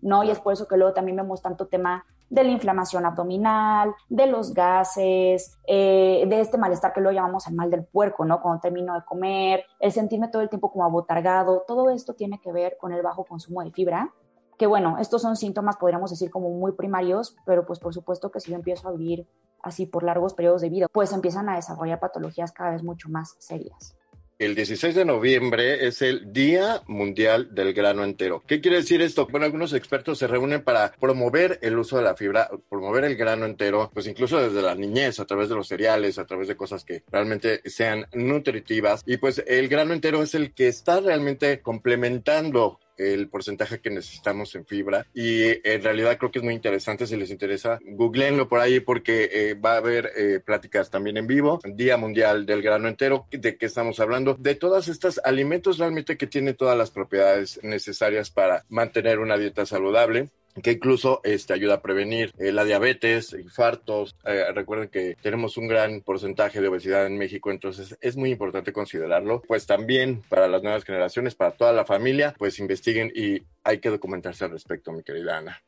¿no? 0.00 0.24
Y 0.24 0.30
es 0.30 0.40
por 0.40 0.54
eso 0.54 0.66
que 0.68 0.78
luego 0.78 0.94
también 0.94 1.18
vemos 1.18 1.42
tanto 1.42 1.66
tema 1.66 2.06
de 2.30 2.44
la 2.44 2.50
inflamación 2.50 3.06
abdominal, 3.06 3.94
de 4.08 4.26
los 4.26 4.54
gases, 4.54 5.58
eh, 5.66 6.24
de 6.26 6.40
este 6.40 6.58
malestar 6.58 6.92
que 6.92 7.00
luego 7.00 7.14
llamamos 7.14 7.46
el 7.46 7.54
mal 7.54 7.70
del 7.70 7.84
puerco, 7.84 8.24
¿no? 8.24 8.40
Cuando 8.40 8.60
termino 8.60 8.94
de 8.94 9.04
comer, 9.04 9.64
el 9.80 9.92
sentirme 9.92 10.28
todo 10.28 10.42
el 10.42 10.48
tiempo 10.48 10.72
como 10.72 10.84
abotargado, 10.84 11.64
todo 11.66 11.90
esto 11.90 12.14
tiene 12.14 12.40
que 12.40 12.52
ver 12.52 12.76
con 12.78 12.92
el 12.92 13.02
bajo 13.02 13.24
consumo 13.24 13.62
de 13.62 13.70
fibra, 13.70 14.12
que 14.58 14.66
bueno, 14.66 14.98
estos 14.98 15.22
son 15.22 15.36
síntomas, 15.36 15.76
podríamos 15.76 16.10
decir, 16.10 16.30
como 16.30 16.50
muy 16.50 16.72
primarios, 16.72 17.36
pero 17.44 17.66
pues 17.66 17.78
por 17.78 17.92
supuesto 17.92 18.30
que 18.30 18.40
si 18.40 18.50
yo 18.50 18.56
empiezo 18.56 18.88
a 18.88 18.92
vivir 18.92 19.26
así 19.62 19.86
por 19.86 20.02
largos 20.02 20.34
periodos 20.34 20.60
de 20.60 20.68
vida, 20.68 20.86
pues 20.92 21.12
empiezan 21.12 21.48
a 21.48 21.56
desarrollar 21.56 21.98
patologías 21.98 22.52
cada 22.52 22.70
vez 22.70 22.82
mucho 22.82 23.08
más 23.08 23.34
serias. 23.38 23.96
El 24.44 24.54
16 24.54 24.94
de 24.94 25.06
noviembre 25.06 25.86
es 25.86 26.02
el 26.02 26.30
Día 26.30 26.82
Mundial 26.86 27.54
del 27.54 27.72
Grano 27.72 28.04
Entero. 28.04 28.42
¿Qué 28.46 28.60
quiere 28.60 28.76
decir 28.76 29.00
esto? 29.00 29.26
Bueno, 29.26 29.46
algunos 29.46 29.72
expertos 29.72 30.18
se 30.18 30.26
reúnen 30.26 30.62
para 30.62 30.92
promover 30.92 31.58
el 31.62 31.78
uso 31.78 31.96
de 31.96 32.02
la 32.02 32.14
fibra, 32.14 32.50
promover 32.68 33.04
el 33.04 33.16
grano 33.16 33.46
entero, 33.46 33.90
pues 33.94 34.06
incluso 34.06 34.38
desde 34.38 34.60
la 34.60 34.74
niñez, 34.74 35.18
a 35.18 35.24
través 35.24 35.48
de 35.48 35.54
los 35.54 35.66
cereales, 35.66 36.18
a 36.18 36.26
través 36.26 36.46
de 36.46 36.56
cosas 36.56 36.84
que 36.84 37.04
realmente 37.10 37.62
sean 37.64 38.04
nutritivas. 38.12 39.02
Y 39.06 39.16
pues 39.16 39.42
el 39.46 39.66
grano 39.68 39.94
entero 39.94 40.22
es 40.22 40.34
el 40.34 40.52
que 40.52 40.68
está 40.68 41.00
realmente 41.00 41.62
complementando 41.62 42.80
el 42.96 43.28
porcentaje 43.28 43.80
que 43.80 43.90
necesitamos 43.90 44.54
en 44.54 44.66
fibra. 44.66 45.06
Y 45.14 45.44
en 45.68 45.82
realidad 45.82 46.18
creo 46.18 46.30
que 46.30 46.38
es 46.38 46.44
muy 46.44 46.54
interesante 46.54 47.06
si 47.06 47.16
les 47.16 47.30
interesa 47.30 47.78
googleenlo 47.84 48.48
por 48.48 48.60
ahí 48.60 48.80
porque 48.80 49.30
eh, 49.32 49.54
va 49.54 49.74
a 49.74 49.78
haber 49.78 50.10
eh, 50.16 50.40
pláticas 50.44 50.90
también 50.90 51.16
en 51.16 51.26
vivo 51.26 51.60
Día 51.64 51.96
Mundial 51.96 52.46
del 52.46 52.62
Grano 52.62 52.88
Entero 52.88 53.26
de 53.30 53.56
qué 53.56 53.66
estamos 53.66 54.00
hablando. 54.00 54.34
De 54.34 54.54
todos 54.54 54.88
estos 54.88 55.20
alimentos 55.24 55.78
realmente 55.78 56.16
que 56.16 56.26
tienen 56.26 56.56
todas 56.56 56.76
las 56.76 56.90
propiedades 56.90 57.60
necesarias 57.62 58.30
para 58.30 58.64
mantener 58.68 59.18
una 59.18 59.36
dieta 59.36 59.66
saludable 59.66 60.30
que 60.62 60.72
incluso 60.72 61.20
este, 61.24 61.52
ayuda 61.52 61.74
a 61.74 61.82
prevenir 61.82 62.32
eh, 62.38 62.52
la 62.52 62.64
diabetes, 62.64 63.32
infartos. 63.32 64.16
Eh, 64.24 64.52
recuerden 64.54 64.88
que 64.88 65.16
tenemos 65.20 65.56
un 65.56 65.68
gran 65.68 66.00
porcentaje 66.00 66.60
de 66.60 66.68
obesidad 66.68 67.06
en 67.06 67.18
México, 67.18 67.50
entonces 67.50 67.96
es 68.00 68.16
muy 68.16 68.30
importante 68.30 68.72
considerarlo. 68.72 69.42
Pues 69.46 69.66
también 69.66 70.22
para 70.28 70.48
las 70.48 70.62
nuevas 70.62 70.84
generaciones, 70.84 71.34
para 71.34 71.52
toda 71.52 71.72
la 71.72 71.84
familia, 71.84 72.34
pues 72.38 72.58
investiguen 72.58 73.10
y 73.14 73.42
hay 73.64 73.78
que 73.78 73.90
documentarse 73.90 74.44
al 74.44 74.52
respecto, 74.52 74.92
mi 74.92 75.02
querida 75.02 75.38
Ana. 75.38 75.60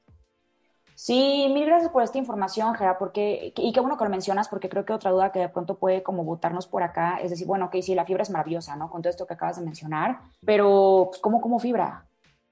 Sí, 0.94 1.49
mil 1.53 1.67
gracias 1.67 1.93
por 1.93 2.03
esta 2.03 2.17
información, 2.17 2.75
Gera, 2.75 2.97
porque, 2.97 3.53
y 3.55 3.73
qué 3.73 3.81
bueno 3.81 3.99
que 3.99 4.05
lo 4.05 4.11
mencionas, 4.11 4.49
porque 4.49 4.71
creo 4.71 4.87
que 4.87 4.94
otra 4.94 5.11
duda 5.11 5.31
que 5.31 5.41
de 5.41 5.50
pronto 5.50 5.77
puede 5.77 6.03
como 6.03 6.25
botarnos 6.25 6.67
por 6.67 6.82
acá 6.82 7.19
es 7.23 7.29
decir, 7.29 7.47
bueno, 7.47 7.67
ok, 7.67 7.77
sí, 7.82 7.94
la 7.94 8.06
fibra 8.06 8.23
es 8.23 8.31
maravillosa, 8.31 8.77
¿no? 8.77 8.89
Con 8.89 9.03
todo 9.03 9.11
esto 9.11 9.27
que 9.27 9.35
acabas 9.35 9.59
de 9.59 9.65
mencionar, 9.65 10.21
pero 10.43 11.09
pues, 11.11 11.21
¿cómo 11.21 11.59
fibra? 11.59 12.06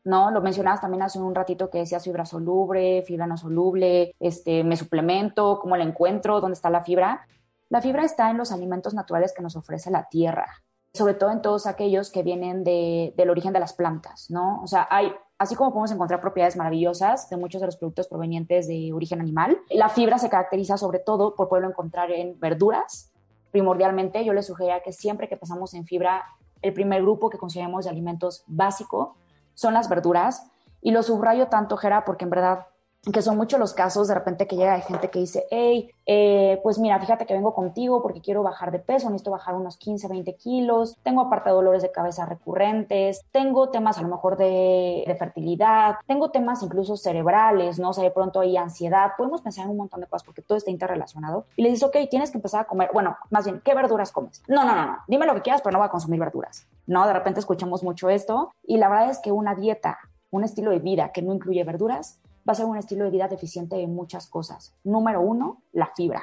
¿No? 0.05 0.31
Lo 0.31 0.43
mencionabas 0.43 0.81
también 0.81 1.03
hace 1.03 1.19
un 1.19 1.35
ratito 1.35 1.71
que 1.71 1.79
decías 1.79 2.05
fibra 2.05 2.27
soluble, 2.27 3.03
fibra 3.03 3.27
no 3.27 3.37
soluble, 3.37 4.15
este, 4.21 4.63
me 4.63 4.77
suplemento, 4.77 5.59
cómo 5.61 5.77
la 5.77 5.85
encuentro, 5.85 6.41
dónde 6.41 6.55
está 6.55 6.71
la 6.71 6.85
fibra. 6.85 7.27
La 7.71 7.81
fibra 7.81 8.05
está 8.05 8.31
en 8.31 8.37
los 8.37 8.53
alimentos 8.53 8.95
naturales 8.95 9.33
que 9.35 9.43
nos 9.43 9.57
ofrece 9.57 9.91
la 9.91 10.09
tierra, 10.09 10.47
sobre 10.93 11.15
todo 11.15 11.31
en 11.31 11.41
todos 11.41 11.67
aquellos 11.67 12.11
que 12.11 12.23
vienen 12.23 12.63
del 12.63 13.31
origen 13.31 13.55
de 13.55 13.61
las 13.61 13.73
plantas, 13.73 14.31
¿no? 14.31 14.61
O 14.63 14.67
sea, 14.67 14.87
hay, 14.91 15.11
así 15.39 15.55
como 15.55 15.71
podemos 15.71 15.91
encontrar 15.91 16.21
propiedades 16.21 16.57
maravillosas 16.57 17.31
de 17.31 17.39
muchos 17.39 17.63
de 17.63 17.67
los 17.67 17.77
productos 17.77 18.07
provenientes 18.07 18.69
de 18.69 18.93
origen 18.93 19.21
animal, 19.21 19.59
la 19.71 19.89
fibra 19.89 20.19
se 20.19 20.29
caracteriza 20.29 20.77
sobre 20.77 20.99
todo 20.99 21.35
por 21.35 21.49
poderlo 21.49 21.71
encontrar 21.71 22.11
en 22.13 22.39
verduras. 22.39 23.11
Primordialmente, 23.51 24.23
yo 24.25 24.35
les 24.35 24.47
sugería 24.47 24.83
que 24.83 24.93
siempre 24.93 25.29
que 25.29 25.39
pensamos 25.39 25.73
en 25.73 25.87
fibra, 25.87 26.25
el 26.61 26.75
primer 26.75 27.03
grupo 27.03 27.31
que 27.31 27.39
consideremos 27.39 27.85
de 27.85 27.91
alimentos 27.91 28.45
básico 28.47 29.17
son 29.55 29.75
las 29.75 29.89
verduras. 29.89 30.47
Y 30.83 30.91
lo 30.91 31.03
subrayo 31.03 31.49
tanto, 31.49 31.77
Jera, 31.77 32.05
porque 32.05 32.25
en 32.25 32.31
verdad 32.31 32.67
que 33.13 33.23
son 33.23 33.37
muchos 33.37 33.61
los 33.61 33.75
casos 33.75 34.09
de 34.09 34.15
repente 34.15 34.47
que 34.47 34.57
llega 34.57 34.79
gente 34.81 35.11
que 35.11 35.19
dice, 35.19 35.45
hey, 35.51 35.91
eh, 36.07 36.61
pues 36.63 36.79
mira, 36.79 36.99
fíjate 36.99 37.27
que 37.27 37.35
vengo 37.35 37.55
contigo 37.55 38.03
porque 38.03 38.21
quiero 38.21 38.43
bajar 38.43 38.71
de 38.71 38.79
peso, 38.79 39.09
necesito 39.09 39.31
bajar 39.31 39.55
unos 39.55 39.77
15, 39.77 40.09
20 40.09 40.35
kilos, 40.37 40.97
tengo 41.03 41.23
aparte 41.23 41.51
dolores 41.51 41.83
de 41.83 41.91
cabeza 41.91 42.27
recurrentes, 42.27 43.25
tengo 43.31 43.71
temas 43.71 43.99
a 43.99 44.03
lo 44.03 44.09
mejor 44.09 44.37
de, 44.37 45.05
de, 45.07 45.15
fertilidad, 45.17 45.97
tengo 46.07 46.31
temas 46.31 46.63
incluso 46.63 46.97
cerebrales, 46.97 47.79
¿no? 47.79 47.91
O 47.91 47.93
sea, 47.93 48.05
de 48.05 48.11
pronto 48.11 48.41
hay 48.41 48.57
ansiedad, 48.57 49.13
podemos 49.17 49.43
pensar 49.43 49.65
en 49.65 49.73
un 49.73 49.79
montón 49.79 50.01
de 50.01 50.07
cosas 50.07 50.25
porque 50.25 50.43
todo 50.43 50.57
está 50.57 50.71
interrelacionado. 50.71 51.45
Y 51.57 51.63
le 51.63 51.71
dices, 51.71 51.85
ok, 51.85 51.97
tienes 52.11 52.31
que 52.31 52.39
empezar 52.39 52.63
a 52.63 52.65
comer, 52.65 52.91
bueno, 52.93 53.17
más 53.31 53.45
bien, 53.45 53.61
¿qué 53.65 53.75
verduras 53.75 54.13
comes? 54.13 54.43
No, 54.49 54.65
no, 54.65 54.75
no, 54.75 54.87
no, 54.87 54.99
dime 55.09 55.27
lo 55.27 55.35
que 55.35 55.43
quieras, 55.43 55.63
pero 55.63 55.73
no 55.73 55.79
voy 55.79 55.87
a 55.87 55.91
consumir 55.91 56.21
verduras, 56.21 56.67
¿no? 56.87 57.07
De 57.07 57.13
repente 57.13 57.41
escuchamos 57.41 57.83
mucho 57.83 58.09
esto 58.09 58.53
y 58.63 58.79
la 58.79 58.89
verdad 58.89 59.11
es 59.11 59.19
que 59.21 59.33
una 59.33 59.55
dieta, 59.55 59.99
un 60.31 60.45
estilo 60.45 60.71
de 60.71 60.79
vida 60.79 61.13
que 61.13 61.23
no 61.23 61.35
incluye 61.35 61.65
verduras, 61.65 62.21
va 62.49 62.53
a 62.53 62.55
ser 62.55 62.67
un 62.67 62.77
estilo 62.77 63.05
de 63.05 63.11
vida 63.11 63.29
deficiente 63.29 63.81
en 63.81 63.95
muchas 63.95 64.27
cosas. 64.29 64.75
Número 64.85 65.21
uno, 65.21 65.63
la 65.73 65.91
fibra. 65.95 66.23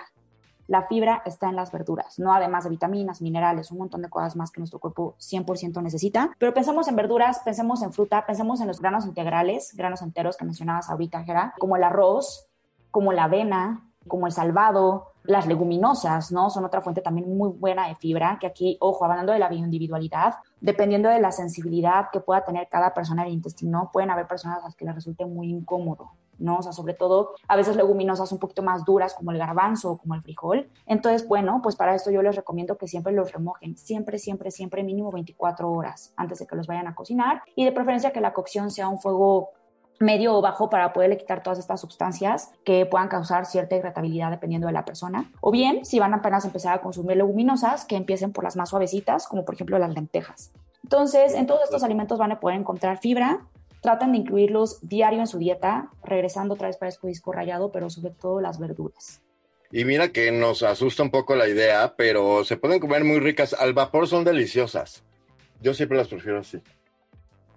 La 0.68 0.88
fibra 0.88 1.22
está 1.26 1.50
en 1.50 1.58
las 1.58 1.72
verduras, 1.72 2.18
no 2.18 2.34
además 2.34 2.64
de 2.64 2.70
vitaminas, 2.70 3.22
minerales, 3.22 3.72
un 3.72 3.80
montón 3.80 4.02
de 4.04 4.10
cosas 4.10 4.38
más 4.38 4.52
que 4.52 4.62
nuestro 4.62 4.80
cuerpo 4.80 5.16
100% 5.20 5.82
necesita. 5.84 6.32
Pero 6.38 6.54
pensamos 6.54 6.88
en 6.88 6.96
verduras, 6.96 7.42
pensemos 7.44 7.82
en 7.82 7.92
fruta, 7.92 8.26
pensemos 8.26 8.62
en 8.62 8.68
los 8.68 8.80
granos 8.80 9.06
integrales, 9.06 9.74
granos 9.76 10.02
enteros 10.02 10.38
que 10.38 10.46
mencionabas 10.46 10.90
ahorita, 10.90 11.24
Jera, 11.24 11.54
como 11.60 11.76
el 11.76 11.84
arroz, 11.84 12.48
como 12.90 13.12
la 13.12 13.26
avena, 13.26 13.92
como 14.08 14.28
el 14.28 14.34
salvado, 14.34 15.11
las 15.24 15.48
leguminosas, 15.48 16.32
¿no? 16.32 16.50
Son 16.50 16.66
otra 16.66 16.82
fuente 16.82 17.02
también 17.02 17.38
muy 17.38 17.50
buena 17.50 17.88
de 17.88 17.96
fibra, 17.96 18.38
que 18.40 18.48
aquí, 18.48 18.78
ojo, 18.80 19.06
hablando 19.06 19.34
de 19.34 19.40
la 19.40 19.50
bioindividualidad, 19.50 20.36
dependiendo 20.60 21.10
de 21.10 21.20
la 21.20 21.32
sensibilidad 21.32 22.08
que 22.12 22.20
pueda 22.20 22.44
tener 22.44 22.68
cada 22.70 22.94
persona 22.94 23.24
del 23.24 23.34
intestino, 23.34 23.90
pueden 23.94 24.12
haber 24.12 24.28
personas 24.28 24.60
a 24.60 24.66
las 24.66 24.76
que 24.76 24.86
les 24.86 24.96
resulte 24.96 25.26
muy 25.26 25.50
incómodo, 25.50 26.12
¿no? 26.40 26.58
O 26.58 26.62
sea, 26.62 26.72
sobre 26.72 26.94
todo 26.94 27.32
a 27.48 27.56
veces 27.56 27.76
leguminosas 27.76 28.32
un 28.32 28.40
poquito 28.40 28.64
más 28.64 28.84
duras 28.84 29.14
como 29.14 29.32
el 29.32 29.38
garbanzo 29.38 29.92
o 29.92 29.98
como 29.98 30.16
el 30.16 30.22
frijol. 30.22 30.70
Entonces, 30.86 31.28
bueno, 31.28 31.62
pues 31.62 31.76
para 31.76 31.96
esto 31.96 32.12
yo 32.12 32.22
les 32.22 32.36
recomiendo 32.36 32.78
que 32.78 32.88
siempre 32.88 33.14
los 33.14 33.32
remojen, 33.32 33.78
siempre, 33.78 34.18
siempre, 34.18 34.52
siempre 34.52 34.84
mínimo 34.84 35.12
24 35.12 35.72
horas 35.72 36.14
antes 36.18 36.40
de 36.40 36.48
que 36.48 36.56
los 36.56 36.68
vayan 36.68 36.88
a 36.88 36.96
cocinar 36.96 37.44
y 37.56 37.66
de 37.66 37.72
preferencia 37.72 38.12
que 38.12 38.22
la 38.22 38.34
cocción 38.34 38.72
sea 38.72 38.90
un 38.90 39.00
fuego 39.00 39.52
medio 40.02 40.36
o 40.36 40.42
bajo 40.42 40.70
para 40.70 40.94
poderle 40.94 41.18
quitar 41.18 41.44
todas 41.44 41.60
estas 41.60 41.82
sustancias 41.82 42.52
que 42.64 42.86
puedan 42.86 43.08
causar 43.08 43.46
cierta 43.46 43.76
irritabilidad 43.76 44.32
dependiendo 44.32 44.68
de 44.68 44.74
la 44.74 44.86
persona. 44.86 45.32
O 45.42 45.52
bien, 45.52 45.86
si 45.86 46.00
van 46.00 46.14
apenas 46.14 46.44
a 46.44 46.48
empezar 46.48 46.74
a 46.74 46.82
consumir 46.82 47.18
leguminosas, 47.18 47.86
que 47.86 47.96
empiecen 47.96 48.32
por 48.32 48.44
las 48.44 48.56
más 48.56 48.70
suavecitas, 48.70 49.28
como 49.28 49.46
por 49.46 49.56
ejemplo 49.56 49.78
las 49.80 49.94
lentejas. 49.94 50.52
Entonces, 50.84 51.34
en 51.36 51.48
todos 51.48 51.64
estos 51.64 51.84
alimentos 51.84 52.18
van 52.18 52.32
a 52.32 52.40
poder 52.40 52.60
encontrar 52.60 52.98
fibra. 53.00 53.42
Traten 53.82 54.12
de 54.12 54.20
incluirlos 54.20 54.80
diario 54.88 55.20
en 55.20 55.28
su 55.28 55.40
dieta, 55.40 55.90
regresando 56.04 56.54
otra 56.54 56.68
vez 56.68 56.78
para 56.78 56.90
este 56.90 57.08
disco 57.08 57.32
rayado, 57.32 57.72
pero 57.72 57.90
sobre 57.90 58.12
todo 58.12 58.42
las 58.42 58.60
verduras. 58.60 59.22
Y 59.72 59.86
mira 59.86 60.10
que 60.10 60.32
nos 60.32 60.64
asusta 60.64 61.02
un 61.02 61.12
poco 61.12 61.36
la 61.36 61.48
idea, 61.48 61.96
pero 61.96 62.44
se 62.44 62.58
pueden 62.58 62.80
comer 62.80 63.04
muy 63.06 63.20
ricas. 63.20 63.54
Al 63.54 63.74
vapor 63.74 64.08
son 64.08 64.24
deliciosas. 64.24 65.04
Yo 65.62 65.74
siempre 65.74 65.98
las 65.98 66.10
prefiero 66.10 66.40
así. 66.40 66.62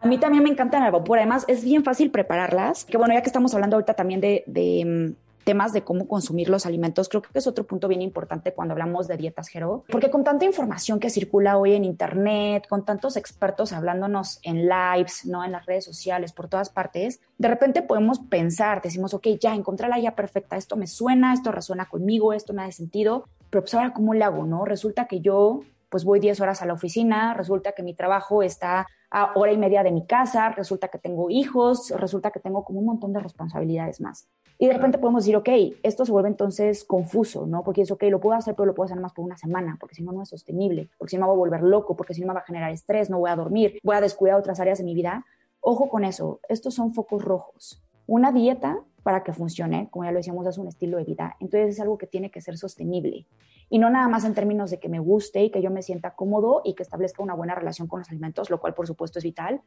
A 0.04 0.06
mí 0.06 0.18
también 0.18 0.44
me 0.44 0.50
encantan 0.50 0.82
al 0.82 0.92
vapor, 0.92 1.16
además 1.16 1.46
es 1.48 1.64
bien 1.64 1.82
fácil 1.82 2.10
prepararlas. 2.10 2.84
Que 2.84 2.98
bueno, 2.98 3.14
ya 3.14 3.22
que 3.22 3.26
estamos 3.26 3.54
hablando 3.54 3.76
ahorita 3.76 3.94
también 3.94 4.20
de, 4.20 4.44
de 4.46 4.84
mm, 4.84 5.44
temas 5.44 5.72
de 5.72 5.82
cómo 5.82 6.06
consumir 6.06 6.50
los 6.50 6.66
alimentos, 6.66 7.08
creo 7.08 7.22
que 7.22 7.30
es 7.32 7.46
otro 7.46 7.64
punto 7.64 7.88
bien 7.88 8.02
importante 8.02 8.52
cuando 8.52 8.72
hablamos 8.72 9.08
de 9.08 9.16
dietas, 9.16 9.48
Jero, 9.48 9.82
porque 9.88 10.10
con 10.10 10.22
tanta 10.22 10.44
información 10.44 11.00
que 11.00 11.08
circula 11.08 11.56
hoy 11.56 11.72
en 11.72 11.86
Internet, 11.86 12.66
con 12.68 12.84
tantos 12.84 13.16
expertos 13.16 13.72
hablándonos 13.72 14.40
en 14.42 14.68
lives, 14.68 15.24
¿no? 15.24 15.42
En 15.42 15.52
las 15.52 15.64
redes 15.64 15.86
sociales, 15.86 16.34
por 16.34 16.48
todas 16.48 16.68
partes, 16.68 17.22
de 17.38 17.48
repente 17.48 17.80
podemos 17.80 18.18
pensar, 18.18 18.82
decimos, 18.82 19.14
ok, 19.14 19.28
ya 19.40 19.54
encontré 19.54 19.88
la 19.88 19.98
guía 19.98 20.14
perfecta, 20.14 20.58
esto 20.58 20.76
me 20.76 20.86
suena, 20.86 21.32
esto 21.32 21.50
resuena 21.50 21.86
conmigo, 21.88 22.34
esto 22.34 22.52
me 22.52 22.62
da 22.62 22.70
sentido, 22.72 23.24
pero 23.48 23.62
pues 23.62 23.72
ahora, 23.72 23.94
¿cómo 23.94 24.12
le 24.12 24.24
hago, 24.24 24.44
no? 24.44 24.66
Resulta 24.66 25.06
que 25.06 25.20
yo 25.20 25.62
pues 25.94 26.04
voy 26.04 26.18
10 26.18 26.40
horas 26.40 26.60
a 26.60 26.66
la 26.66 26.72
oficina, 26.72 27.34
resulta 27.34 27.70
que 27.70 27.84
mi 27.84 27.94
trabajo 27.94 28.42
está 28.42 28.88
a 29.16 29.30
hora 29.36 29.52
y 29.52 29.56
media 29.56 29.84
de 29.84 29.92
mi 29.92 30.04
casa, 30.04 30.50
resulta 30.50 30.88
que 30.88 30.98
tengo 30.98 31.30
hijos, 31.30 31.90
resulta 31.96 32.32
que 32.32 32.40
tengo 32.40 32.64
como 32.64 32.80
un 32.80 32.86
montón 32.86 33.12
de 33.12 33.20
responsabilidades 33.20 34.00
más. 34.00 34.26
Y 34.58 34.66
de 34.66 34.72
repente 34.72 34.98
podemos 34.98 35.22
decir, 35.22 35.36
ok, 35.36 35.48
esto 35.84 36.04
se 36.04 36.10
vuelve 36.10 36.30
entonces 36.30 36.82
confuso, 36.82 37.46
¿no? 37.46 37.62
Porque 37.62 37.82
es, 37.82 37.92
ok, 37.92 38.02
lo 38.10 38.20
puedo 38.20 38.36
hacer, 38.36 38.56
pero 38.56 38.66
lo 38.66 38.74
puedo 38.74 38.86
hacer 38.86 38.98
más 38.98 39.12
por 39.12 39.24
una 39.24 39.36
semana, 39.36 39.76
porque 39.78 39.94
si 39.94 40.02
no, 40.02 40.10
no 40.10 40.22
es 40.22 40.30
sostenible, 40.30 40.90
porque 40.98 41.12
si 41.12 41.16
no 41.16 41.26
me 41.26 41.26
voy 41.28 41.36
a 41.36 41.38
volver 41.38 41.62
loco, 41.62 41.94
porque 41.94 42.12
si 42.12 42.22
no 42.22 42.26
me 42.26 42.34
va 42.34 42.40
a 42.40 42.44
generar 42.44 42.72
estrés, 42.72 43.08
no 43.08 43.20
voy 43.20 43.30
a 43.30 43.36
dormir, 43.36 43.78
voy 43.84 43.94
a 43.94 44.00
descuidar 44.00 44.36
otras 44.36 44.58
áreas 44.58 44.78
de 44.78 44.84
mi 44.84 44.94
vida. 44.94 45.24
Ojo 45.60 45.88
con 45.88 46.02
eso, 46.02 46.40
estos 46.48 46.74
son 46.74 46.92
focos 46.92 47.22
rojos. 47.22 47.84
Una 48.08 48.32
dieta 48.32 48.80
para 49.04 49.22
que 49.22 49.32
funcione, 49.32 49.88
como 49.90 50.06
ya 50.06 50.10
lo 50.10 50.16
decíamos, 50.16 50.44
es 50.48 50.58
un 50.58 50.66
estilo 50.66 50.98
de 50.98 51.04
vida. 51.04 51.36
Entonces 51.38 51.74
es 51.74 51.80
algo 51.80 51.98
que 51.98 52.08
tiene 52.08 52.32
que 52.32 52.40
ser 52.40 52.58
sostenible. 52.58 53.28
Y 53.74 53.80
no 53.80 53.90
nada 53.90 54.06
más 54.06 54.24
en 54.24 54.34
términos 54.34 54.70
de 54.70 54.78
que 54.78 54.88
me 54.88 55.00
guste 55.00 55.42
y 55.42 55.50
que 55.50 55.60
yo 55.60 55.68
me 55.68 55.82
sienta 55.82 56.14
cómodo 56.14 56.62
y 56.64 56.74
que 56.74 56.84
establezca 56.84 57.24
una 57.24 57.34
buena 57.34 57.56
relación 57.56 57.88
con 57.88 57.98
los 57.98 58.08
alimentos, 58.08 58.48
lo 58.48 58.60
cual 58.60 58.72
por 58.72 58.86
supuesto 58.86 59.18
es 59.18 59.24
vital, 59.24 59.62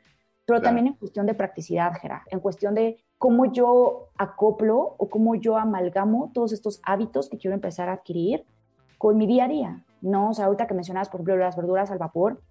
pero 0.46 0.62
también 0.62 0.88
en 0.88 0.94
cuestión 0.94 1.26
de 1.26 1.34
practicidad, 1.34 1.92
Gera, 2.00 2.24
en 2.32 2.40
cuestión 2.40 2.74
de 2.74 3.04
cómo 3.18 3.52
yo 3.52 4.08
acoplo 4.18 4.96
o 4.98 5.10
cómo 5.10 5.36
yo 5.36 5.58
amalgamo 5.58 6.32
todos 6.34 6.54
estos 6.54 6.80
hábitos 6.84 7.28
que 7.28 7.38
quiero 7.38 7.54
empezar 7.54 7.90
a 7.90 7.96
adquirir 7.96 8.46
con 8.98 9.18
mi 9.18 9.28
día 9.28 9.44
a 9.44 9.50
día. 9.50 9.86
No, 10.00 10.30
o 10.30 10.34
sea, 10.34 10.46
ahorita 10.46 10.68
que 10.68 10.74
mencionabas, 10.74 11.10
por 11.10 11.20
ejemplo, 11.20 11.36
las 11.36 11.58
verduras 11.58 11.92
al 11.92 11.98
vapor, 11.98 12.42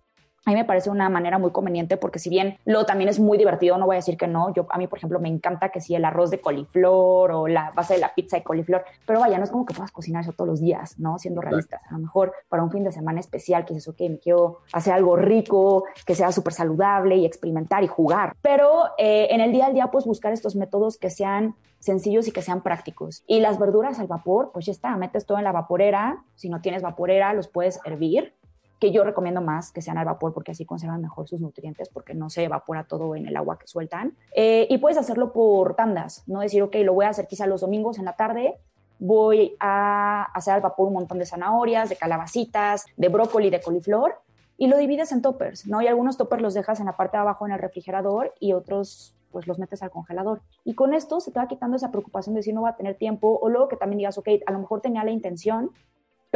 a 0.47 0.51
mí 0.51 0.57
me 0.57 0.65
parece 0.65 0.91
una 0.91 1.09
manera 1.09 1.39
muy 1.39 1.51
conveniente 1.51 1.97
porque 1.97 2.21
si 2.21 2.31
bien 2.31 2.57
lo 2.65 2.87
también 2.87 3.11
es 3.11 3.19
muy 3.19 3.37
divertido, 3.37 3.77
no 3.79 3.87
voy 3.87 3.97
a 3.97 3.99
decir 3.99 4.17
que 4.17 4.29
no, 4.29 4.55
yo 4.55 4.67
a 4.71 4.79
mí 4.79 4.87
por 4.87 4.99
ejemplo 4.99 5.19
me 5.19 5.29
encanta 5.29 5.71
que 5.71 5.81
si 5.81 5.97
el 5.97 6.05
arroz 6.05 6.31
de 6.31 6.41
coliflor 6.41 7.33
o 7.33 7.49
la 7.49 7.73
base 7.73 7.95
de 7.95 8.01
la 8.01 8.15
pizza 8.15 8.37
de 8.37 8.45
coliflor, 8.45 8.85
pero 9.05 9.19
vaya, 9.19 9.39
no 9.39 9.45
es 9.45 9.51
como 9.51 9.67
que 9.67 9.75
puedas 9.75 9.91
cocinar 9.91 10.23
eso 10.23 10.33
todos 10.33 10.49
los 10.49 10.61
días, 10.61 11.01
¿no? 11.01 11.19
Siendo 11.19 11.41
realistas, 11.41 11.81
a 11.89 11.95
lo 11.95 11.99
mejor 11.99 12.33
para 12.49 12.63
un 12.63 12.71
fin 12.71 12.85
de 12.85 12.93
semana 12.93 13.19
especial 13.19 13.65
que 13.65 13.75
dices, 13.75 13.89
ok, 13.89 14.01
me 14.09 14.19
quiero 14.21 14.61
hacer 14.73 14.95
algo 14.95 15.17
rico, 15.17 15.85
que 16.07 16.15
sea 16.15 16.31
súper 16.31 16.53
saludable 16.53 17.17
y 17.17 17.27
experimentar 17.27 17.83
y 17.83 17.89
jugar, 17.89 18.37
pero 18.41 18.85
eh, 18.99 19.27
en 19.31 19.41
el 19.41 19.51
día 19.51 19.67
al 19.67 19.75
día 19.75 19.91
pues 19.91 20.05
buscar 20.05 20.33
estos 20.33 20.55
métodos 20.55 20.97
que 20.97 21.11
sean 21.11 21.57
sencillos 21.81 22.29
y 22.29 22.31
que 22.31 22.43
sean 22.43 22.63
prácticos. 22.63 23.25
Y 23.27 23.41
las 23.41 23.59
verduras 23.59 23.99
al 23.99 24.07
vapor, 24.07 24.51
pues 24.53 24.67
ya 24.67 24.73
está, 24.73 24.97
metes 24.97 25.27
todo 25.27 25.39
en 25.39 25.45
la 25.45 25.53
vaporera, 25.53 26.23
si 26.37 26.49
no 26.49 26.61
tienes 26.61 26.83
vaporera 26.83 27.33
los 27.33 27.49
puedes 27.49 27.81
hervir 27.85 28.33
que 28.79 28.93
yo 28.93 29.05
recomiendo 29.05 29.41
más 29.41 29.73
que 29.73 29.83
sean 29.83 29.99
al 29.99 30.05
vapor 30.05 30.33
porque 30.33 30.53
así 30.53 30.65
conservan 30.65 31.01
mejor 31.01 31.29
sus 31.29 31.41
nutrientes 31.41 31.89
porque 31.89 32.15
no 32.15 32.29
se 32.31 32.45
evapora 32.45 32.85
todo 32.85 33.17
en 33.17 33.27
el 33.27 33.37
agua 33.37 33.59
que 33.59 33.67
sueltan. 33.67 34.15
Eh, 34.35 34.67
y 34.69 34.79
puedes 34.79 34.99
hacerlo 34.99 35.33
por 35.33 35.75
tandas, 35.75 36.23
no 36.27 36.41
decir, 36.41 36.63
ok, 36.63 36.77
lo 36.85 36.95
voy 36.95 37.07
a 37.07 37.11
hacer 37.11 37.27
quizá 37.27 37.47
los 37.47 37.63
domingos 37.63 37.99
en 37.99 38.05
la 38.05 38.17
tarde, 38.17 38.57
voy 38.99 39.57
a 39.61 40.25
hacer 40.35 40.55
al 40.55 40.61
vapor 40.61 40.89
un 40.89 40.95
montón 40.95 41.19
de 41.19 41.27
zanahorias, 41.27 41.89
de 41.89 41.97
calabacitas, 41.97 42.85
de 42.97 43.09
brócoli, 43.09 43.51
de 43.51 43.61
coliflor 43.61 44.21
y 44.59 44.69
lo 44.69 44.79
divides 44.79 45.13
en 45.13 45.23
toppers, 45.23 45.67
¿no? 45.67 45.83
Y 45.83 45.87
algunos 45.87 46.17
toppers 46.17 46.43
los 46.43 46.55
dejas 46.55 46.81
en 46.81 46.87
la 46.87 46.97
parte 46.97 47.17
de 47.17 47.23
abajo 47.23 47.47
en 47.47 47.53
el 47.53 47.59
refrigerador 47.59 48.35
y 48.41 48.53
otros 48.53 49.15
pues 49.31 49.47
los 49.47 49.59
metes 49.59 49.83
al 49.83 49.91
congelador. 49.91 50.41
Y 50.65 50.75
con 50.75 50.95
esto 50.95 51.21
se 51.21 51.31
te 51.31 51.39
va 51.39 51.47
quitando 51.47 51.77
esa 51.77 51.91
preocupación 51.91 52.35
de 52.35 52.43
si 52.43 52.55
no 52.55 52.63
va 52.63 52.71
a 52.71 52.77
tener 52.77 52.95
tiempo 52.95 53.39
o 53.41 53.49
luego 53.51 53.69
que 53.69 53.77
también 53.77 53.99
digas, 53.99 54.17
ok, 54.17 54.29
a 54.47 54.53
lo 54.53 54.61
mejor 54.61 54.81
tenía 54.81 55.05
la 55.05 55.11
intención, 55.11 55.73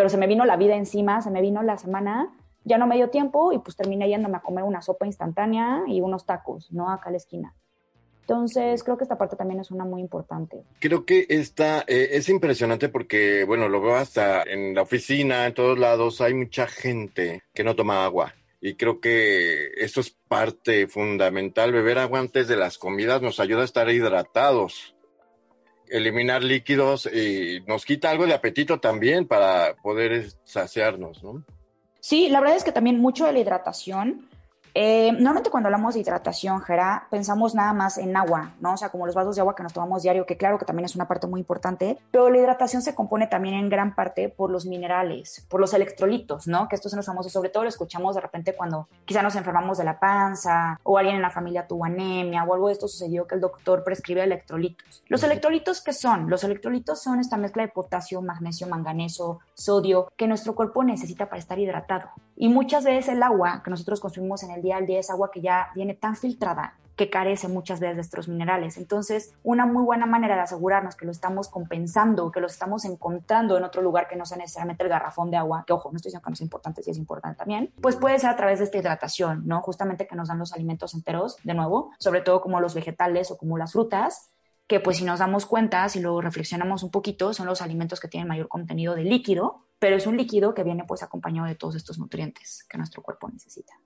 pero 0.00 0.09
se 0.09 0.16
me 0.16 0.26
vino 0.26 0.47
la 0.47 0.57
vida 0.57 0.76
encima, 0.76 1.21
se 1.21 1.30
me 1.30 1.42
vino 1.42 1.62
la 1.62 1.76
semana, 1.76 2.35
ya 2.64 2.78
no 2.78 2.87
me 2.87 2.97
dio 2.97 3.11
tiempo 3.11 3.52
y 3.52 3.59
pues 3.59 3.76
terminé 3.76 4.09
yéndome 4.09 4.38
a 4.38 4.40
comer 4.40 4.64
una 4.64 4.80
sopa 4.80 5.04
instantánea 5.04 5.83
y 5.88 6.00
unos 6.00 6.25
tacos, 6.25 6.73
¿no? 6.73 6.90
Acá 6.90 7.11
a 7.11 7.12
la 7.12 7.19
esquina. 7.19 7.54
Entonces, 8.23 8.83
creo 8.83 8.97
que 8.97 9.04
esta 9.04 9.19
parte 9.19 9.37
también 9.37 9.61
es 9.61 9.71
una 9.71 9.85
muy 9.85 10.00
importante. 10.00 10.64
Creo 10.78 11.04
que 11.04 11.26
esta 11.28 11.85
eh, 11.87 12.09
es 12.12 12.30
impresionante 12.30 12.88
porque, 12.88 13.45
bueno, 13.45 13.69
lo 13.69 13.83
veo 13.83 13.97
hasta 13.97 14.42
en 14.42 14.75
la 14.75 14.80
oficina, 14.80 15.45
en 15.45 15.52
todos 15.52 15.78
lados, 15.78 16.23
hay 16.23 16.33
mucha 16.33 16.66
gente 16.66 17.42
que 17.52 17.62
no 17.62 17.76
toma 17.76 18.07
agua. 18.07 18.33
Y 18.59 18.76
creo 18.76 19.02
que 19.02 19.69
eso 19.76 20.00
es 20.00 20.16
parte 20.28 20.87
fundamental. 20.87 21.73
Beber 21.73 21.99
agua 21.99 22.21
antes 22.21 22.49
de 22.49 22.57
las 22.57 22.78
comidas 22.78 23.21
nos 23.21 23.38
ayuda 23.38 23.61
a 23.61 23.66
estar 23.66 23.90
hidratados 23.90 24.95
eliminar 25.91 26.43
líquidos 26.43 27.07
y 27.07 27.63
nos 27.67 27.85
quita 27.85 28.11
algo 28.11 28.27
de 28.27 28.35
apetito 28.35 28.81
también 28.81 29.27
para 29.27 29.77
poder 29.83 30.31
saciarnos, 30.45 31.23
¿no? 31.23 31.45
Sí, 32.01 32.29
la 32.29 32.41
verdad 32.41 32.57
es 32.57 32.65
que 32.65 32.73
también 32.73 32.99
mucho 32.99 33.27
de 33.27 33.33
la 33.33 33.41
hidratación 33.41 34.30
eh, 34.75 35.12
normalmente 35.12 35.50
cuando 35.50 35.69
hablamos 35.69 35.95
de 35.95 36.00
hidratación, 36.00 36.61
Jera, 36.62 37.07
pensamos 37.11 37.55
nada 37.55 37.73
más 37.73 37.99
en 37.99 38.17
agua, 38.17 38.53
¿no? 38.61 38.75
O 38.75 38.77
sea, 38.77 38.91
como 38.91 39.07
los 39.07 39.15
vasos 39.15 39.35
de 39.37 39.41
agua 39.41 39.55
que 39.55 39.62
nos 39.62 39.73
tomamos 39.73 40.03
diario, 40.03 40.27
que 40.27 40.37
claro 40.37 40.59
que 40.59 40.65
también 40.65 40.85
es 40.85 40.95
una 40.95 41.09
parte 41.09 41.27
muy 41.27 41.41
importante, 41.41 41.99
pero 42.11 42.31
la 42.31 42.39
hidratación 42.39 42.83
se 42.83 42.95
compone 42.95 43.27
también 43.27 43.55
en 43.55 43.69
gran 43.69 43.95
parte 43.95 44.29
por 44.29 44.50
los 44.50 44.67
minerales, 44.67 45.47
por 45.49 45.61
los 45.61 45.75
electrolitos, 45.75 46.47
¿no? 46.47 46.69
Que 46.69 46.77
estos 46.77 46.91
son 46.91 46.99
los 46.99 47.07
famosos, 47.07 47.33
sobre 47.33 47.50
todo 47.50 47.65
lo 47.65 47.69
escuchamos 47.69 48.15
de 48.15 48.21
repente 48.21 48.55
cuando 48.55 48.89
quizá 49.05 49.23
nos 49.23 49.37
enfermamos 49.37 49.79
de 49.79 49.85
la 49.85 49.99
panza 49.99 50.79
o 50.83 50.99
alguien 50.99 51.17
en 51.17 51.23
la 51.23 51.31
familia 51.31 51.67
tuvo 51.67 51.85
anemia 51.85 52.45
o 52.45 52.55
algo 52.55 52.69
de 52.69 52.75
esto 52.75 52.89
sucedió 52.89 53.27
que 53.27 53.35
el 53.35 53.41
doctor 53.41 53.85
prescribe 53.85 54.23
electrolitos. 54.23 55.03
¿Los 55.09 55.23
electrolitos 55.23 55.81
qué 55.81 55.93
son? 55.93 56.31
Los 56.31 56.45
electrolitos 56.45 57.03
son 57.03 57.21
esta 57.21 57.37
mezcla 57.37 57.62
de 57.62 57.69
potasio, 57.69 58.23
magnesio, 58.23 58.67
manganeso, 58.67 59.41
sodio 59.55 60.12
que 60.17 60.27
nuestro 60.27 60.55
cuerpo 60.55 60.85
necesita 60.85 61.27
para 61.27 61.39
estar 61.39 61.59
hidratado. 61.59 62.11
Y 62.43 62.49
muchas 62.49 62.85
veces 62.85 63.13
el 63.13 63.23
agua 63.23 63.61
que 63.63 63.69
nosotros 63.69 64.01
consumimos 64.01 64.43
en 64.43 64.51
el 64.51 64.63
día 64.63 64.79
al 64.79 64.87
día 64.87 64.99
es 64.99 65.11
agua 65.11 65.31
que 65.31 65.43
ya 65.43 65.69
viene 65.75 65.93
tan 65.93 66.17
filtrada 66.17 66.75
que 66.97 67.11
carece 67.11 67.49
muchas 67.49 67.81
veces 67.81 67.97
de 67.97 68.01
estos 68.01 68.29
minerales. 68.29 68.79
Entonces, 68.79 69.35
una 69.43 69.67
muy 69.67 69.85
buena 69.85 70.07
manera 70.07 70.37
de 70.37 70.41
asegurarnos 70.41 70.97
que 70.97 71.05
lo 71.05 71.13
estamos 71.13 71.49
compensando, 71.49 72.31
que 72.33 72.41
lo 72.41 72.47
estamos 72.47 72.87
encontrando 72.87 73.59
en 73.59 73.65
otro 73.65 73.83
lugar 73.83 74.09
que 74.09 74.17
no 74.17 74.25
sea 74.25 74.39
necesariamente 74.39 74.83
el 74.83 74.89
garrafón 74.89 75.31
de 75.31 75.37
agua, 75.37 75.65
que 75.67 75.75
ojo, 75.75 75.91
no 75.91 75.97
estoy 75.97 76.09
diciendo 76.09 76.25
que 76.25 76.31
no 76.31 76.35
es 76.35 76.41
importante, 76.41 76.83
sí 76.83 76.91
es 76.91 76.97
importante 76.97 77.37
también, 77.37 77.75
pues 77.83 77.97
puede 77.97 78.19
ser 78.19 78.31
a 78.31 78.37
través 78.37 78.59
de 78.59 78.65
esta 78.65 78.79
hidratación, 78.79 79.47
¿no? 79.47 79.61
Justamente 79.61 80.07
que 80.07 80.17
nos 80.17 80.29
dan 80.29 80.39
los 80.39 80.55
alimentos 80.55 80.95
enteros, 80.95 81.37
de 81.45 81.53
nuevo, 81.53 81.91
sobre 81.99 82.23
todo 82.23 82.41
como 82.41 82.59
los 82.61 82.73
vegetales 82.73 83.31
o 83.31 83.37
como 83.37 83.59
las 83.59 83.73
frutas, 83.73 84.31
que 84.67 84.81
pues 84.81 84.97
si 84.97 85.05
nos 85.05 85.19
damos 85.19 85.45
cuenta, 85.45 85.87
si 85.91 86.01
lo 86.01 86.23
reflexionamos 86.23 86.85
un 86.85 86.91
poquito, 86.91 87.35
son 87.35 87.45
los 87.45 87.61
alimentos 87.61 88.01
que 88.01 88.09
tienen 88.09 88.29
mayor 88.29 88.49
contenido 88.49 88.95
de 88.95 89.05
líquido, 89.05 89.67
pero 89.81 89.97
es 89.97 90.07
un 90.07 90.17
líquido 90.17 90.55
que 90.55 90.63
viene 90.63 90.85
pues 90.87 91.03
acompañado 91.03 91.49
de 91.49 91.57
todos 91.57 91.75
estos 91.75 91.99
nutrientes 91.99 92.65
que 92.69 92.79
nuestro 92.79 93.03
cuerpo 93.03 93.29
necesita. 93.29 93.80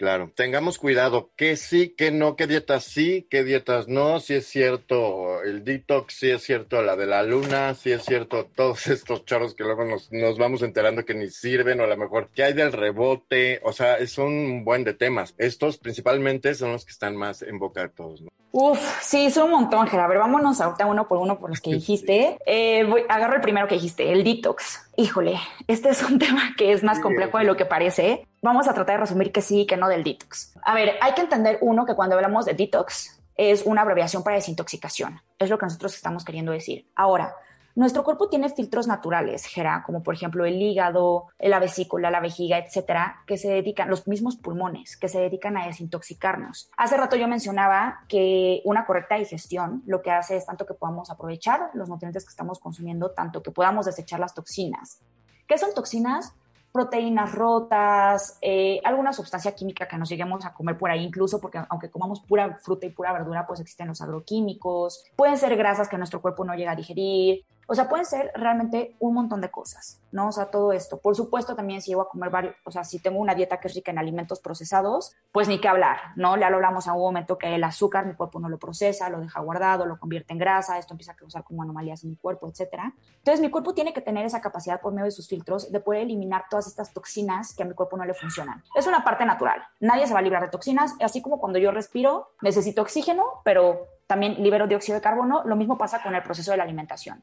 Claro, 0.00 0.32
tengamos 0.34 0.78
cuidado, 0.78 1.30
qué 1.36 1.56
sí, 1.56 1.94
qué 1.94 2.10
no, 2.10 2.34
qué 2.34 2.46
dietas 2.46 2.84
sí, 2.84 3.26
qué 3.28 3.44
dietas 3.44 3.86
no, 3.86 4.18
si 4.18 4.32
es 4.32 4.46
cierto 4.46 5.42
el 5.42 5.62
detox, 5.62 6.14
si 6.14 6.30
es 6.30 6.42
cierto 6.42 6.80
la 6.80 6.96
de 6.96 7.04
la 7.04 7.22
luna, 7.22 7.74
si 7.74 7.92
es 7.92 8.06
cierto 8.06 8.46
todos 8.46 8.86
estos 8.86 9.26
chorros 9.26 9.54
que 9.54 9.62
luego 9.62 9.84
nos, 9.84 10.10
nos 10.10 10.38
vamos 10.38 10.62
enterando 10.62 11.04
que 11.04 11.12
ni 11.12 11.28
sirven 11.28 11.80
o 11.80 11.84
a 11.84 11.86
lo 11.86 11.98
mejor 11.98 12.30
qué 12.34 12.44
hay 12.44 12.54
del 12.54 12.72
rebote, 12.72 13.60
o 13.62 13.74
sea, 13.74 13.98
es 13.98 14.16
un 14.16 14.64
buen 14.64 14.84
de 14.84 14.94
temas. 14.94 15.34
Estos 15.36 15.76
principalmente 15.76 16.54
son 16.54 16.72
los 16.72 16.86
que 16.86 16.92
están 16.92 17.14
más 17.14 17.42
en 17.42 17.58
boca 17.58 17.82
de 17.82 17.90
todos, 17.90 18.22
¿no? 18.22 18.30
Uf, 18.52 18.80
sí, 19.02 19.30
son 19.30 19.44
un 19.44 19.50
montón, 19.50 19.86
Gerard. 19.86 20.06
A 20.06 20.08
ver, 20.08 20.18
vámonos 20.18 20.60
ahorita 20.60 20.86
uno 20.86 21.06
por 21.06 21.18
uno 21.18 21.38
por 21.38 21.50
los 21.50 21.60
que 21.60 21.70
dijiste. 21.74 22.38
Eh, 22.46 22.84
voy, 22.84 23.02
agarro 23.08 23.36
el 23.36 23.42
primero 23.42 23.68
que 23.68 23.74
dijiste, 23.74 24.10
el 24.10 24.24
detox. 24.24 24.90
Híjole, 24.96 25.38
este 25.68 25.90
es 25.90 26.02
un 26.02 26.18
tema 26.18 26.54
que 26.56 26.72
es 26.72 26.82
más 26.82 27.00
complejo 27.00 27.36
de 27.36 27.44
lo 27.44 27.56
que 27.56 27.66
parece. 27.66 28.26
Vamos 28.42 28.68
a 28.68 28.72
tratar 28.72 28.96
de 28.96 29.00
resumir 29.02 29.32
que 29.32 29.42
sí 29.42 29.60
y 29.60 29.66
que 29.66 29.76
no 29.76 29.88
del 29.88 30.02
detox. 30.02 30.54
A 30.62 30.74
ver, 30.74 30.94
hay 31.02 31.12
que 31.12 31.20
entender 31.20 31.58
uno 31.60 31.84
que 31.84 31.94
cuando 31.94 32.16
hablamos 32.16 32.46
de 32.46 32.54
detox 32.54 33.20
es 33.36 33.64
una 33.66 33.82
abreviación 33.82 34.22
para 34.22 34.36
desintoxicación. 34.36 35.20
Es 35.38 35.50
lo 35.50 35.58
que 35.58 35.66
nosotros 35.66 35.94
estamos 35.94 36.24
queriendo 36.24 36.52
decir. 36.52 36.90
Ahora, 36.94 37.34
nuestro 37.74 38.02
cuerpo 38.02 38.28
tiene 38.28 38.48
filtros 38.48 38.86
naturales, 38.86 39.44
Gera, 39.44 39.82
como 39.86 40.02
por 40.02 40.14
ejemplo 40.14 40.44
el 40.44 40.60
hígado, 40.60 41.28
la 41.38 41.60
vesícula, 41.60 42.10
la 42.10 42.20
vejiga, 42.20 42.58
etcétera, 42.58 43.22
que 43.26 43.38
se 43.38 43.48
dedican, 43.48 43.88
los 43.88 44.08
mismos 44.08 44.36
pulmones, 44.36 44.96
que 44.96 45.08
se 45.08 45.20
dedican 45.20 45.56
a 45.56 45.66
desintoxicarnos. 45.66 46.70
Hace 46.76 46.96
rato 46.96 47.16
yo 47.16 47.28
mencionaba 47.28 48.00
que 48.08 48.60
una 48.64 48.86
correcta 48.86 49.16
digestión 49.16 49.82
lo 49.86 50.02
que 50.02 50.10
hace 50.10 50.36
es 50.36 50.46
tanto 50.46 50.66
que 50.66 50.74
podamos 50.74 51.10
aprovechar 51.10 51.70
los 51.74 51.88
nutrientes 51.88 52.24
que 52.24 52.30
estamos 52.30 52.58
consumiendo, 52.58 53.12
tanto 53.12 53.42
que 53.42 53.52
podamos 53.52 53.86
desechar 53.86 54.18
las 54.18 54.34
toxinas. 54.34 55.00
¿Qué 55.46 55.56
son 55.56 55.72
toxinas? 55.74 56.34
Proteínas 56.72 57.32
rotas, 57.32 58.38
eh, 58.40 58.80
alguna 58.84 59.12
sustancia 59.12 59.54
química 59.54 59.88
que 59.88 59.96
nos 59.96 60.08
lleguemos 60.08 60.44
a 60.44 60.52
comer 60.52 60.78
por 60.78 60.90
ahí, 60.90 61.04
incluso 61.04 61.40
porque 61.40 61.60
aunque 61.68 61.90
comamos 61.90 62.20
pura 62.20 62.58
fruta 62.62 62.86
y 62.86 62.90
pura 62.90 63.12
verdura, 63.12 63.46
pues 63.46 63.60
existen 63.60 63.88
los 63.88 64.00
agroquímicos, 64.00 65.04
pueden 65.16 65.36
ser 65.36 65.56
grasas 65.56 65.88
que 65.88 65.98
nuestro 65.98 66.20
cuerpo 66.20 66.44
no 66.44 66.54
llega 66.54 66.72
a 66.72 66.76
digerir, 66.76 67.44
o 67.70 67.74
sea, 67.76 67.88
pueden 67.88 68.04
ser 68.04 68.32
realmente 68.34 68.96
un 68.98 69.14
montón 69.14 69.40
de 69.40 69.48
cosas, 69.48 70.02
¿no? 70.10 70.26
O 70.26 70.32
sea, 70.32 70.46
todo 70.46 70.72
esto. 70.72 70.98
Por 70.98 71.14
supuesto, 71.14 71.54
también 71.54 71.80
si 71.80 71.92
llego 71.92 72.02
a 72.02 72.08
comer 72.08 72.28
varios, 72.28 72.56
o 72.64 72.72
sea, 72.72 72.82
si 72.82 72.98
tengo 72.98 73.20
una 73.20 73.32
dieta 73.36 73.60
que 73.60 73.68
es 73.68 73.74
rica 73.76 73.92
en 73.92 73.98
alimentos 73.98 74.40
procesados, 74.40 75.14
pues 75.30 75.46
ni 75.46 75.60
qué 75.60 75.68
hablar, 75.68 75.98
¿no? 76.16 76.36
Ya 76.36 76.50
lo 76.50 76.56
hablamos 76.56 76.88
a 76.88 76.94
un 76.94 77.00
momento 77.00 77.38
que 77.38 77.54
el 77.54 77.62
azúcar 77.62 78.06
mi 78.06 78.14
cuerpo 78.14 78.40
no 78.40 78.48
lo 78.48 78.58
procesa, 78.58 79.08
lo 79.08 79.20
deja 79.20 79.38
guardado, 79.38 79.86
lo 79.86 80.00
convierte 80.00 80.32
en 80.32 80.40
grasa, 80.40 80.78
esto 80.78 80.94
empieza 80.94 81.12
a 81.12 81.14
causar 81.14 81.44
como 81.44 81.62
anomalías 81.62 82.02
en 82.02 82.10
mi 82.10 82.16
cuerpo, 82.16 82.48
etcétera. 82.48 82.92
Entonces, 83.18 83.40
mi 83.40 83.50
cuerpo 83.50 83.72
tiene 83.72 83.94
que 83.94 84.00
tener 84.00 84.26
esa 84.26 84.40
capacidad 84.40 84.80
por 84.80 84.92
medio 84.92 85.04
de 85.04 85.12
sus 85.12 85.28
filtros 85.28 85.70
de 85.70 85.78
poder 85.78 86.02
eliminar 86.02 86.46
todas 86.50 86.66
estas 86.66 86.92
toxinas 86.92 87.54
que 87.54 87.62
a 87.62 87.66
mi 87.66 87.74
cuerpo 87.74 87.96
no 87.96 88.04
le 88.04 88.14
funcionan. 88.14 88.64
Es 88.74 88.88
una 88.88 89.04
parte 89.04 89.24
natural. 89.24 89.62
Nadie 89.78 90.08
se 90.08 90.12
va 90.12 90.18
a 90.18 90.22
librar 90.22 90.42
de 90.42 90.48
toxinas, 90.48 90.96
así 91.00 91.22
como 91.22 91.38
cuando 91.38 91.60
yo 91.60 91.70
respiro, 91.70 92.32
necesito 92.42 92.82
oxígeno, 92.82 93.24
pero 93.44 93.86
también 94.08 94.42
libero 94.42 94.66
dióxido 94.66 94.96
de 94.96 95.02
carbono, 95.02 95.44
lo 95.44 95.54
mismo 95.54 95.78
pasa 95.78 96.02
con 96.02 96.16
el 96.16 96.22
proceso 96.24 96.50
de 96.50 96.56
la 96.56 96.64
alimentación 96.64 97.22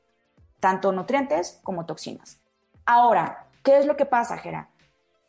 tanto 0.67 0.91
nutrientes 0.91 1.61
como 1.63 1.85
toxinas. 1.85 2.41
Ahora, 2.85 3.47
¿qué 3.63 3.77
es 3.77 3.85
lo 3.85 3.95
que 3.95 4.05
pasa, 4.05 4.37
Gera? 4.37 4.69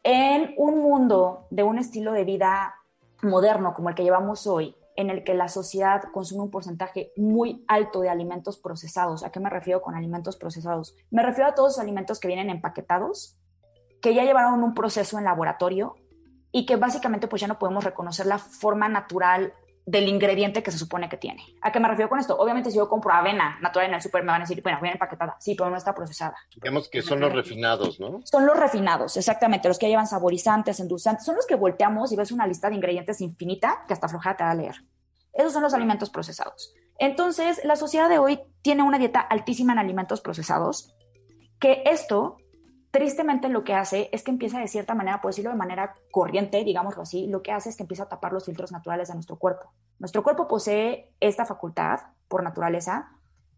En 0.02 0.52
un 0.57 0.80
mundo 0.80 1.47
de 1.50 1.62
un 1.62 1.78
estilo 1.78 2.11
de 2.11 2.25
vida 2.25 2.75
moderno 3.23 3.73
como 3.73 3.88
el 3.88 3.95
que 3.95 4.02
llevamos 4.02 4.49
hoy, 4.49 4.75
en 4.97 5.11
el 5.11 5.23
que 5.23 5.35
la 5.35 5.47
sociedad 5.47 6.02
consume 6.12 6.42
un 6.42 6.50
porcentaje 6.50 7.12
muy 7.16 7.64
alto 7.68 8.00
de 8.00 8.09
alimentos 8.09 8.59
procesados. 8.59 9.23
¿A 9.23 9.30
qué 9.30 9.38
me 9.38 9.49
refiero 9.49 9.80
con 9.80 9.95
alimentos 9.95 10.37
procesados? 10.37 10.97
Me 11.12 11.23
refiero 11.23 11.50
a 11.50 11.54
todos 11.54 11.75
los 11.75 11.78
alimentos 11.78 12.18
que 12.18 12.26
vienen 12.26 12.50
empaquetados, 12.50 13.38
que 14.02 14.14
ya 14.14 14.25
llevaron 14.25 14.64
un 14.64 14.75
proceso 14.75 15.18
en 15.18 15.25
laboratorio 15.25 15.95
y 16.50 16.66
que 16.66 16.75
básicamente 16.75 17.28
pues 17.28 17.42
ya 17.42 17.47
no 17.47 17.61
podemos 17.61 17.85
reconocer 17.85 18.26
la 18.26 18.38
forma 18.38 18.88
natural 18.88 19.54
del 19.88 20.07
ingrediente 20.07 20.62
que 20.62 20.71
se 20.71 20.76
supone 20.76 21.09
que 21.09 21.16
tiene. 21.16 21.42
¿A 21.62 21.73
qué 21.73 21.80
me 21.80 21.88
refiero 21.88 22.11
con 22.11 22.18
esto? 22.18 22.37
Obviamente 22.37 22.71
si 22.71 22.76
yo 22.76 22.90
compro 22.90 23.11
avena 23.11 23.59
natural 23.62 23.88
en 23.88 23.95
el 23.95 24.02
super 24.02 24.23
me 24.23 24.33
van 24.33 24.42
a 24.42 24.45
decir, 24.45 24.62
bueno, 24.62 24.78
viene 24.83 24.97
empaquetada, 24.97 25.37
sí, 25.40 25.54
pero 25.54 25.71
no 25.71 25.76
está 25.78 25.95
procesada. 25.95 26.37
Digamos 26.54 26.90
que 26.90 27.00
son 27.00 27.21
los 27.21 27.33
refinados, 27.33 27.99
¿no? 27.99 28.21
Son 28.25 28.45
los 28.45 28.59
refinados, 28.59 29.16
exactamente, 29.16 29.66
los 29.66 29.78
que 29.78 29.88
llevan 29.88 30.07
saborizantes, 30.07 30.78
endulzantes, 30.80 31.25
son 31.25 31.37
los 31.37 31.47
que 31.47 31.54
volteamos 31.54 32.12
y 32.12 32.16
ves 32.16 32.33
una 32.33 32.47
lista 32.47 32.68
de 32.68 32.76
ingredientes 32.76 33.23
infinita 33.23 33.85
que 33.88 33.95
hasta 33.95 34.09
flojada 34.09 34.37
te 34.37 34.45
va 34.45 34.50
a 34.50 34.54
leer. 34.54 34.75
Esos 35.33 35.54
son 35.54 35.62
los 35.62 35.73
alimentos 35.73 36.11
procesados. 36.11 36.75
Entonces, 36.99 37.64
la 37.64 37.76
sociedad 37.76 38.11
de 38.11 38.18
hoy 38.18 38.40
tiene 38.61 38.83
una 38.83 38.99
dieta 38.99 39.21
altísima 39.21 39.73
en 39.73 39.78
alimentos 39.78 40.21
procesados, 40.21 40.95
que 41.59 41.83
esto 41.87 42.37
tristemente 42.90 43.49
lo 43.49 43.64
que 43.64 43.75
hace 43.75 44.09
es 44.12 44.23
que 44.23 44.30
empieza 44.30 44.59
de 44.59 44.68
cierta 44.68 44.95
manera, 44.95 45.21
por 45.21 45.30
decirlo 45.30 45.50
de 45.50 45.57
manera 45.57 45.95
corriente, 46.11 46.64
digámoslo 46.64 47.02
así, 47.02 47.26
lo 47.26 47.42
que 47.42 47.52
hace 47.52 47.68
es 47.71 47.76
que 47.76 47.83
empieza 47.83 48.04
a 48.04 48.09
tapar 48.09 48.33
los 48.33 48.45
filtros 48.45 48.73
naturales 48.73 49.09
de 49.09 49.14
nuestro 49.14 49.37
cuerpo. 49.37 49.73
Nuestro 49.99 50.23
cuerpo 50.23 50.49
posee 50.49 51.12
esta 51.21 51.45
facultad 51.45 52.00
por 52.28 52.42
naturaleza, 52.42 53.11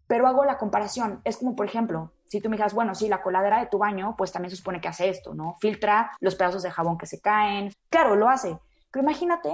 pero 0.07 0.27
hago 0.27 0.45
la 0.45 0.59
comparación. 0.59 1.21
Es 1.25 1.37
como, 1.37 1.55
por 1.55 1.67
ejemplo, 1.67 2.13
si 2.25 2.41
tú 2.41 2.51
me 2.51 2.57
digas, 2.57 2.75
bueno, 2.75 2.95
sí, 2.95 3.09
la 3.09 3.23
coladera 3.23 3.61
de 3.61 3.67
tu 3.67 3.79
baño, 3.79 4.15
pues 4.17 4.33
también 4.33 4.51
se 4.51 4.57
supone 4.57 4.81
que 4.81 4.89
hace 4.89 5.09
esto, 5.09 5.35
¿no? 5.35 5.57
Filtra 5.61 6.13
los 6.21 6.35
pedazos 6.35 6.63
de 6.63 6.71
jabón 6.71 6.99
que 6.99 7.07
se 7.07 7.21
caen. 7.21 7.73
Claro, 7.89 8.17
lo 8.17 8.29
hace. 8.29 8.59
Pero 8.91 9.05
imagínate, 9.05 9.53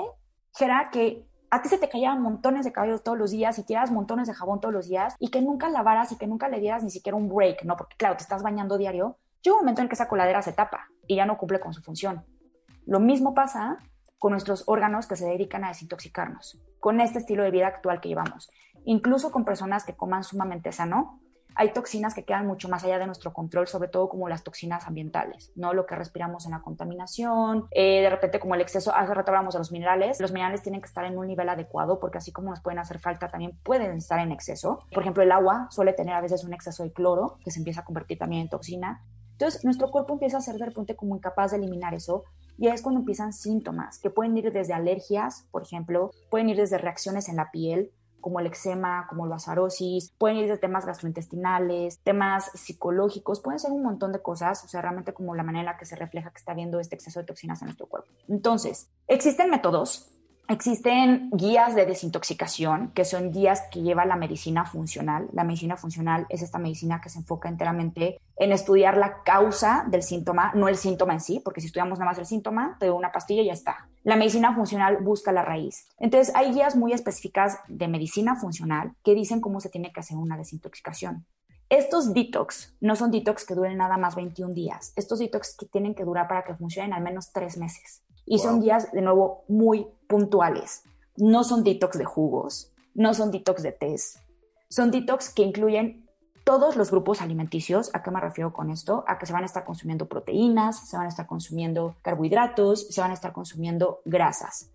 Gera, 0.54 0.88
que 0.90 1.26
a 1.50 1.62
ti 1.62 1.68
se 1.68 1.78
te 1.78 1.88
caían 1.88 2.22
montones 2.22 2.64
de 2.64 2.72
cabello 2.72 2.98
todos 2.98 3.18
los 3.18 3.30
días 3.30 3.58
y 3.58 3.64
tiras 3.64 3.90
montones 3.90 4.26
de 4.28 4.34
jabón 4.34 4.60
todos 4.60 4.74
los 4.74 4.88
días 4.88 5.14
y 5.18 5.30
que 5.30 5.42
nunca 5.42 5.68
lavaras 5.68 6.12
y 6.12 6.16
que 6.16 6.26
nunca 6.26 6.48
le 6.48 6.60
dieras 6.60 6.82
ni 6.82 6.90
siquiera 6.90 7.16
un 7.16 7.28
break, 7.28 7.64
¿no? 7.64 7.76
Porque 7.76 7.96
claro, 7.96 8.16
te 8.16 8.22
estás 8.22 8.42
bañando 8.42 8.78
diario 8.78 9.18
llega 9.42 9.56
un 9.56 9.62
momento 9.62 9.82
en 9.82 9.88
que 9.88 9.94
esa 9.94 10.08
coladera 10.08 10.42
se 10.42 10.52
tapa 10.52 10.88
y 11.06 11.16
ya 11.16 11.26
no 11.26 11.38
cumple 11.38 11.60
con 11.60 11.72
su 11.72 11.82
función. 11.82 12.24
Lo 12.86 13.00
mismo 13.00 13.34
pasa 13.34 13.78
con 14.18 14.32
nuestros 14.32 14.64
órganos 14.66 15.06
que 15.06 15.16
se 15.16 15.26
dedican 15.26 15.64
a 15.64 15.68
desintoxicarnos, 15.68 16.60
con 16.80 17.00
este 17.00 17.18
estilo 17.18 17.42
de 17.42 17.50
vida 17.50 17.66
actual 17.66 18.00
que 18.00 18.08
llevamos. 18.08 18.50
Incluso 18.84 19.30
con 19.32 19.44
personas 19.44 19.84
que 19.84 19.96
coman 19.96 20.24
sumamente 20.24 20.72
sano, 20.72 21.20
hay 21.56 21.72
toxinas 21.72 22.14
que 22.14 22.24
quedan 22.24 22.46
mucho 22.46 22.68
más 22.68 22.84
allá 22.84 22.98
de 22.98 23.06
nuestro 23.06 23.32
control, 23.32 23.66
sobre 23.66 23.88
todo 23.88 24.08
como 24.08 24.28
las 24.28 24.44
toxinas 24.44 24.86
ambientales, 24.86 25.52
¿no? 25.56 25.72
Lo 25.72 25.86
que 25.86 25.96
respiramos 25.96 26.44
en 26.44 26.52
la 26.52 26.60
contaminación, 26.60 27.66
eh, 27.70 28.02
de 28.02 28.10
repente 28.10 28.38
como 28.38 28.54
el 28.54 28.60
exceso, 28.60 28.94
hace 28.94 29.14
rato 29.14 29.30
hablamos 29.30 29.54
de 29.54 29.60
los 29.60 29.72
minerales, 29.72 30.20
los 30.20 30.32
minerales 30.32 30.62
tienen 30.62 30.82
que 30.82 30.86
estar 30.86 31.06
en 31.06 31.16
un 31.16 31.26
nivel 31.26 31.48
adecuado 31.48 31.98
porque 31.98 32.18
así 32.18 32.30
como 32.30 32.50
nos 32.50 32.60
pueden 32.60 32.78
hacer 32.78 32.98
falta, 32.98 33.28
también 33.28 33.58
pueden 33.62 33.96
estar 33.96 34.20
en 34.20 34.32
exceso. 34.32 34.80
Por 34.92 35.02
ejemplo, 35.02 35.22
el 35.22 35.32
agua 35.32 35.68
suele 35.70 35.94
tener 35.94 36.14
a 36.14 36.20
veces 36.20 36.44
un 36.44 36.52
exceso 36.52 36.82
de 36.82 36.92
cloro 36.92 37.38
que 37.42 37.50
se 37.50 37.58
empieza 37.58 37.80
a 37.80 37.84
convertir 37.84 38.18
también 38.18 38.42
en 38.42 38.48
toxina. 38.50 39.02
Entonces, 39.38 39.64
nuestro 39.64 39.90
cuerpo 39.90 40.14
empieza 40.14 40.38
a 40.38 40.40
ser 40.40 40.56
de 40.56 40.64
repente 40.64 40.96
como 40.96 41.14
incapaz 41.14 41.50
de 41.50 41.58
eliminar 41.58 41.92
eso 41.92 42.24
y 42.56 42.68
es 42.68 42.80
cuando 42.80 43.00
empiezan 43.00 43.34
síntomas 43.34 43.98
que 43.98 44.08
pueden 44.08 44.36
ir 44.36 44.50
desde 44.50 44.72
alergias, 44.72 45.46
por 45.50 45.62
ejemplo, 45.62 46.10
pueden 46.30 46.48
ir 46.48 46.56
desde 46.56 46.78
reacciones 46.78 47.28
en 47.28 47.36
la 47.36 47.50
piel, 47.50 47.92
como 48.22 48.40
el 48.40 48.46
eczema, 48.46 49.06
como 49.08 49.26
la 49.26 49.36
arosis, 49.46 50.12
pueden 50.18 50.38
ir 50.38 50.46
desde 50.46 50.58
temas 50.58 50.86
gastrointestinales, 50.86 52.00
temas 52.02 52.50
psicológicos, 52.54 53.40
pueden 53.40 53.60
ser 53.60 53.72
un 53.72 53.82
montón 53.82 54.10
de 54.10 54.22
cosas, 54.22 54.64
o 54.64 54.68
sea, 54.68 54.80
realmente 54.80 55.12
como 55.12 55.34
la 55.34 55.42
manera 55.42 55.76
que 55.76 55.84
se 55.84 55.96
refleja 55.96 56.30
que 56.30 56.38
está 56.38 56.52
habiendo 56.52 56.80
este 56.80 56.96
exceso 56.96 57.20
de 57.20 57.26
toxinas 57.26 57.60
en 57.60 57.66
nuestro 57.66 57.86
cuerpo. 57.86 58.08
Entonces, 58.26 58.90
existen 59.06 59.50
métodos 59.50 60.15
Existen 60.48 61.28
guías 61.32 61.74
de 61.74 61.86
desintoxicación, 61.86 62.92
que 62.92 63.04
son 63.04 63.32
guías 63.32 63.62
que 63.72 63.82
lleva 63.82 64.06
la 64.06 64.14
medicina 64.14 64.64
funcional. 64.64 65.28
La 65.32 65.42
medicina 65.42 65.76
funcional 65.76 66.24
es 66.28 66.40
esta 66.40 66.58
medicina 66.58 67.00
que 67.00 67.08
se 67.08 67.18
enfoca 67.18 67.48
enteramente 67.48 68.20
en 68.36 68.52
estudiar 68.52 68.96
la 68.96 69.24
causa 69.24 69.84
del 69.90 70.04
síntoma, 70.04 70.52
no 70.54 70.68
el 70.68 70.76
síntoma 70.76 71.14
en 71.14 71.20
sí, 71.20 71.40
porque 71.44 71.60
si 71.60 71.66
estudiamos 71.66 71.98
nada 71.98 72.12
más 72.12 72.18
el 72.18 72.26
síntoma, 72.26 72.76
te 72.78 72.86
doy 72.86 72.96
una 72.96 73.10
pastilla 73.10 73.42
y 73.42 73.46
ya 73.46 73.54
está. 73.54 73.88
La 74.04 74.14
medicina 74.14 74.54
funcional 74.54 74.98
busca 74.98 75.32
la 75.32 75.42
raíz. 75.42 75.88
Entonces, 75.98 76.32
hay 76.36 76.52
guías 76.52 76.76
muy 76.76 76.92
específicas 76.92 77.58
de 77.66 77.88
medicina 77.88 78.36
funcional 78.36 78.92
que 79.02 79.14
dicen 79.14 79.40
cómo 79.40 79.58
se 79.58 79.68
tiene 79.68 79.92
que 79.92 79.98
hacer 79.98 80.16
una 80.16 80.36
desintoxicación. 80.36 81.26
Estos 81.68 82.14
detox 82.14 82.76
no 82.80 82.94
son 82.94 83.10
detox 83.10 83.44
que 83.44 83.56
duren 83.56 83.78
nada 83.78 83.96
más 83.96 84.14
21 84.14 84.54
días. 84.54 84.92
Estos 84.94 85.18
detox 85.18 85.56
que 85.56 85.66
tienen 85.66 85.96
que 85.96 86.04
durar 86.04 86.28
para 86.28 86.44
que 86.44 86.54
funcionen 86.54 86.92
al 86.92 87.02
menos 87.02 87.32
tres 87.32 87.56
meses. 87.58 88.04
Y 88.26 88.40
son 88.40 88.60
días, 88.60 88.90
de 88.90 89.02
nuevo, 89.02 89.44
muy 89.48 89.86
puntuales. 90.08 90.82
No 91.16 91.44
son 91.44 91.62
detox 91.62 91.96
de 91.96 92.04
jugos, 92.04 92.72
no 92.94 93.14
son 93.14 93.30
detox 93.30 93.62
de 93.62 93.72
test. 93.72 94.18
Son 94.68 94.90
detox 94.90 95.32
que 95.32 95.42
incluyen 95.42 96.06
todos 96.44 96.76
los 96.76 96.90
grupos 96.90 97.22
alimenticios. 97.22 97.90
¿A 97.94 98.02
qué 98.02 98.10
me 98.10 98.20
refiero 98.20 98.52
con 98.52 98.70
esto? 98.70 99.04
A 99.06 99.18
que 99.18 99.26
se 99.26 99.32
van 99.32 99.44
a 99.44 99.46
estar 99.46 99.64
consumiendo 99.64 100.06
proteínas, 100.06 100.88
se 100.88 100.96
van 100.96 101.06
a 101.06 101.08
estar 101.08 101.26
consumiendo 101.26 101.96
carbohidratos, 102.02 102.88
se 102.88 103.00
van 103.00 103.12
a 103.12 103.14
estar 103.14 103.32
consumiendo 103.32 104.00
grasas. 104.04 104.70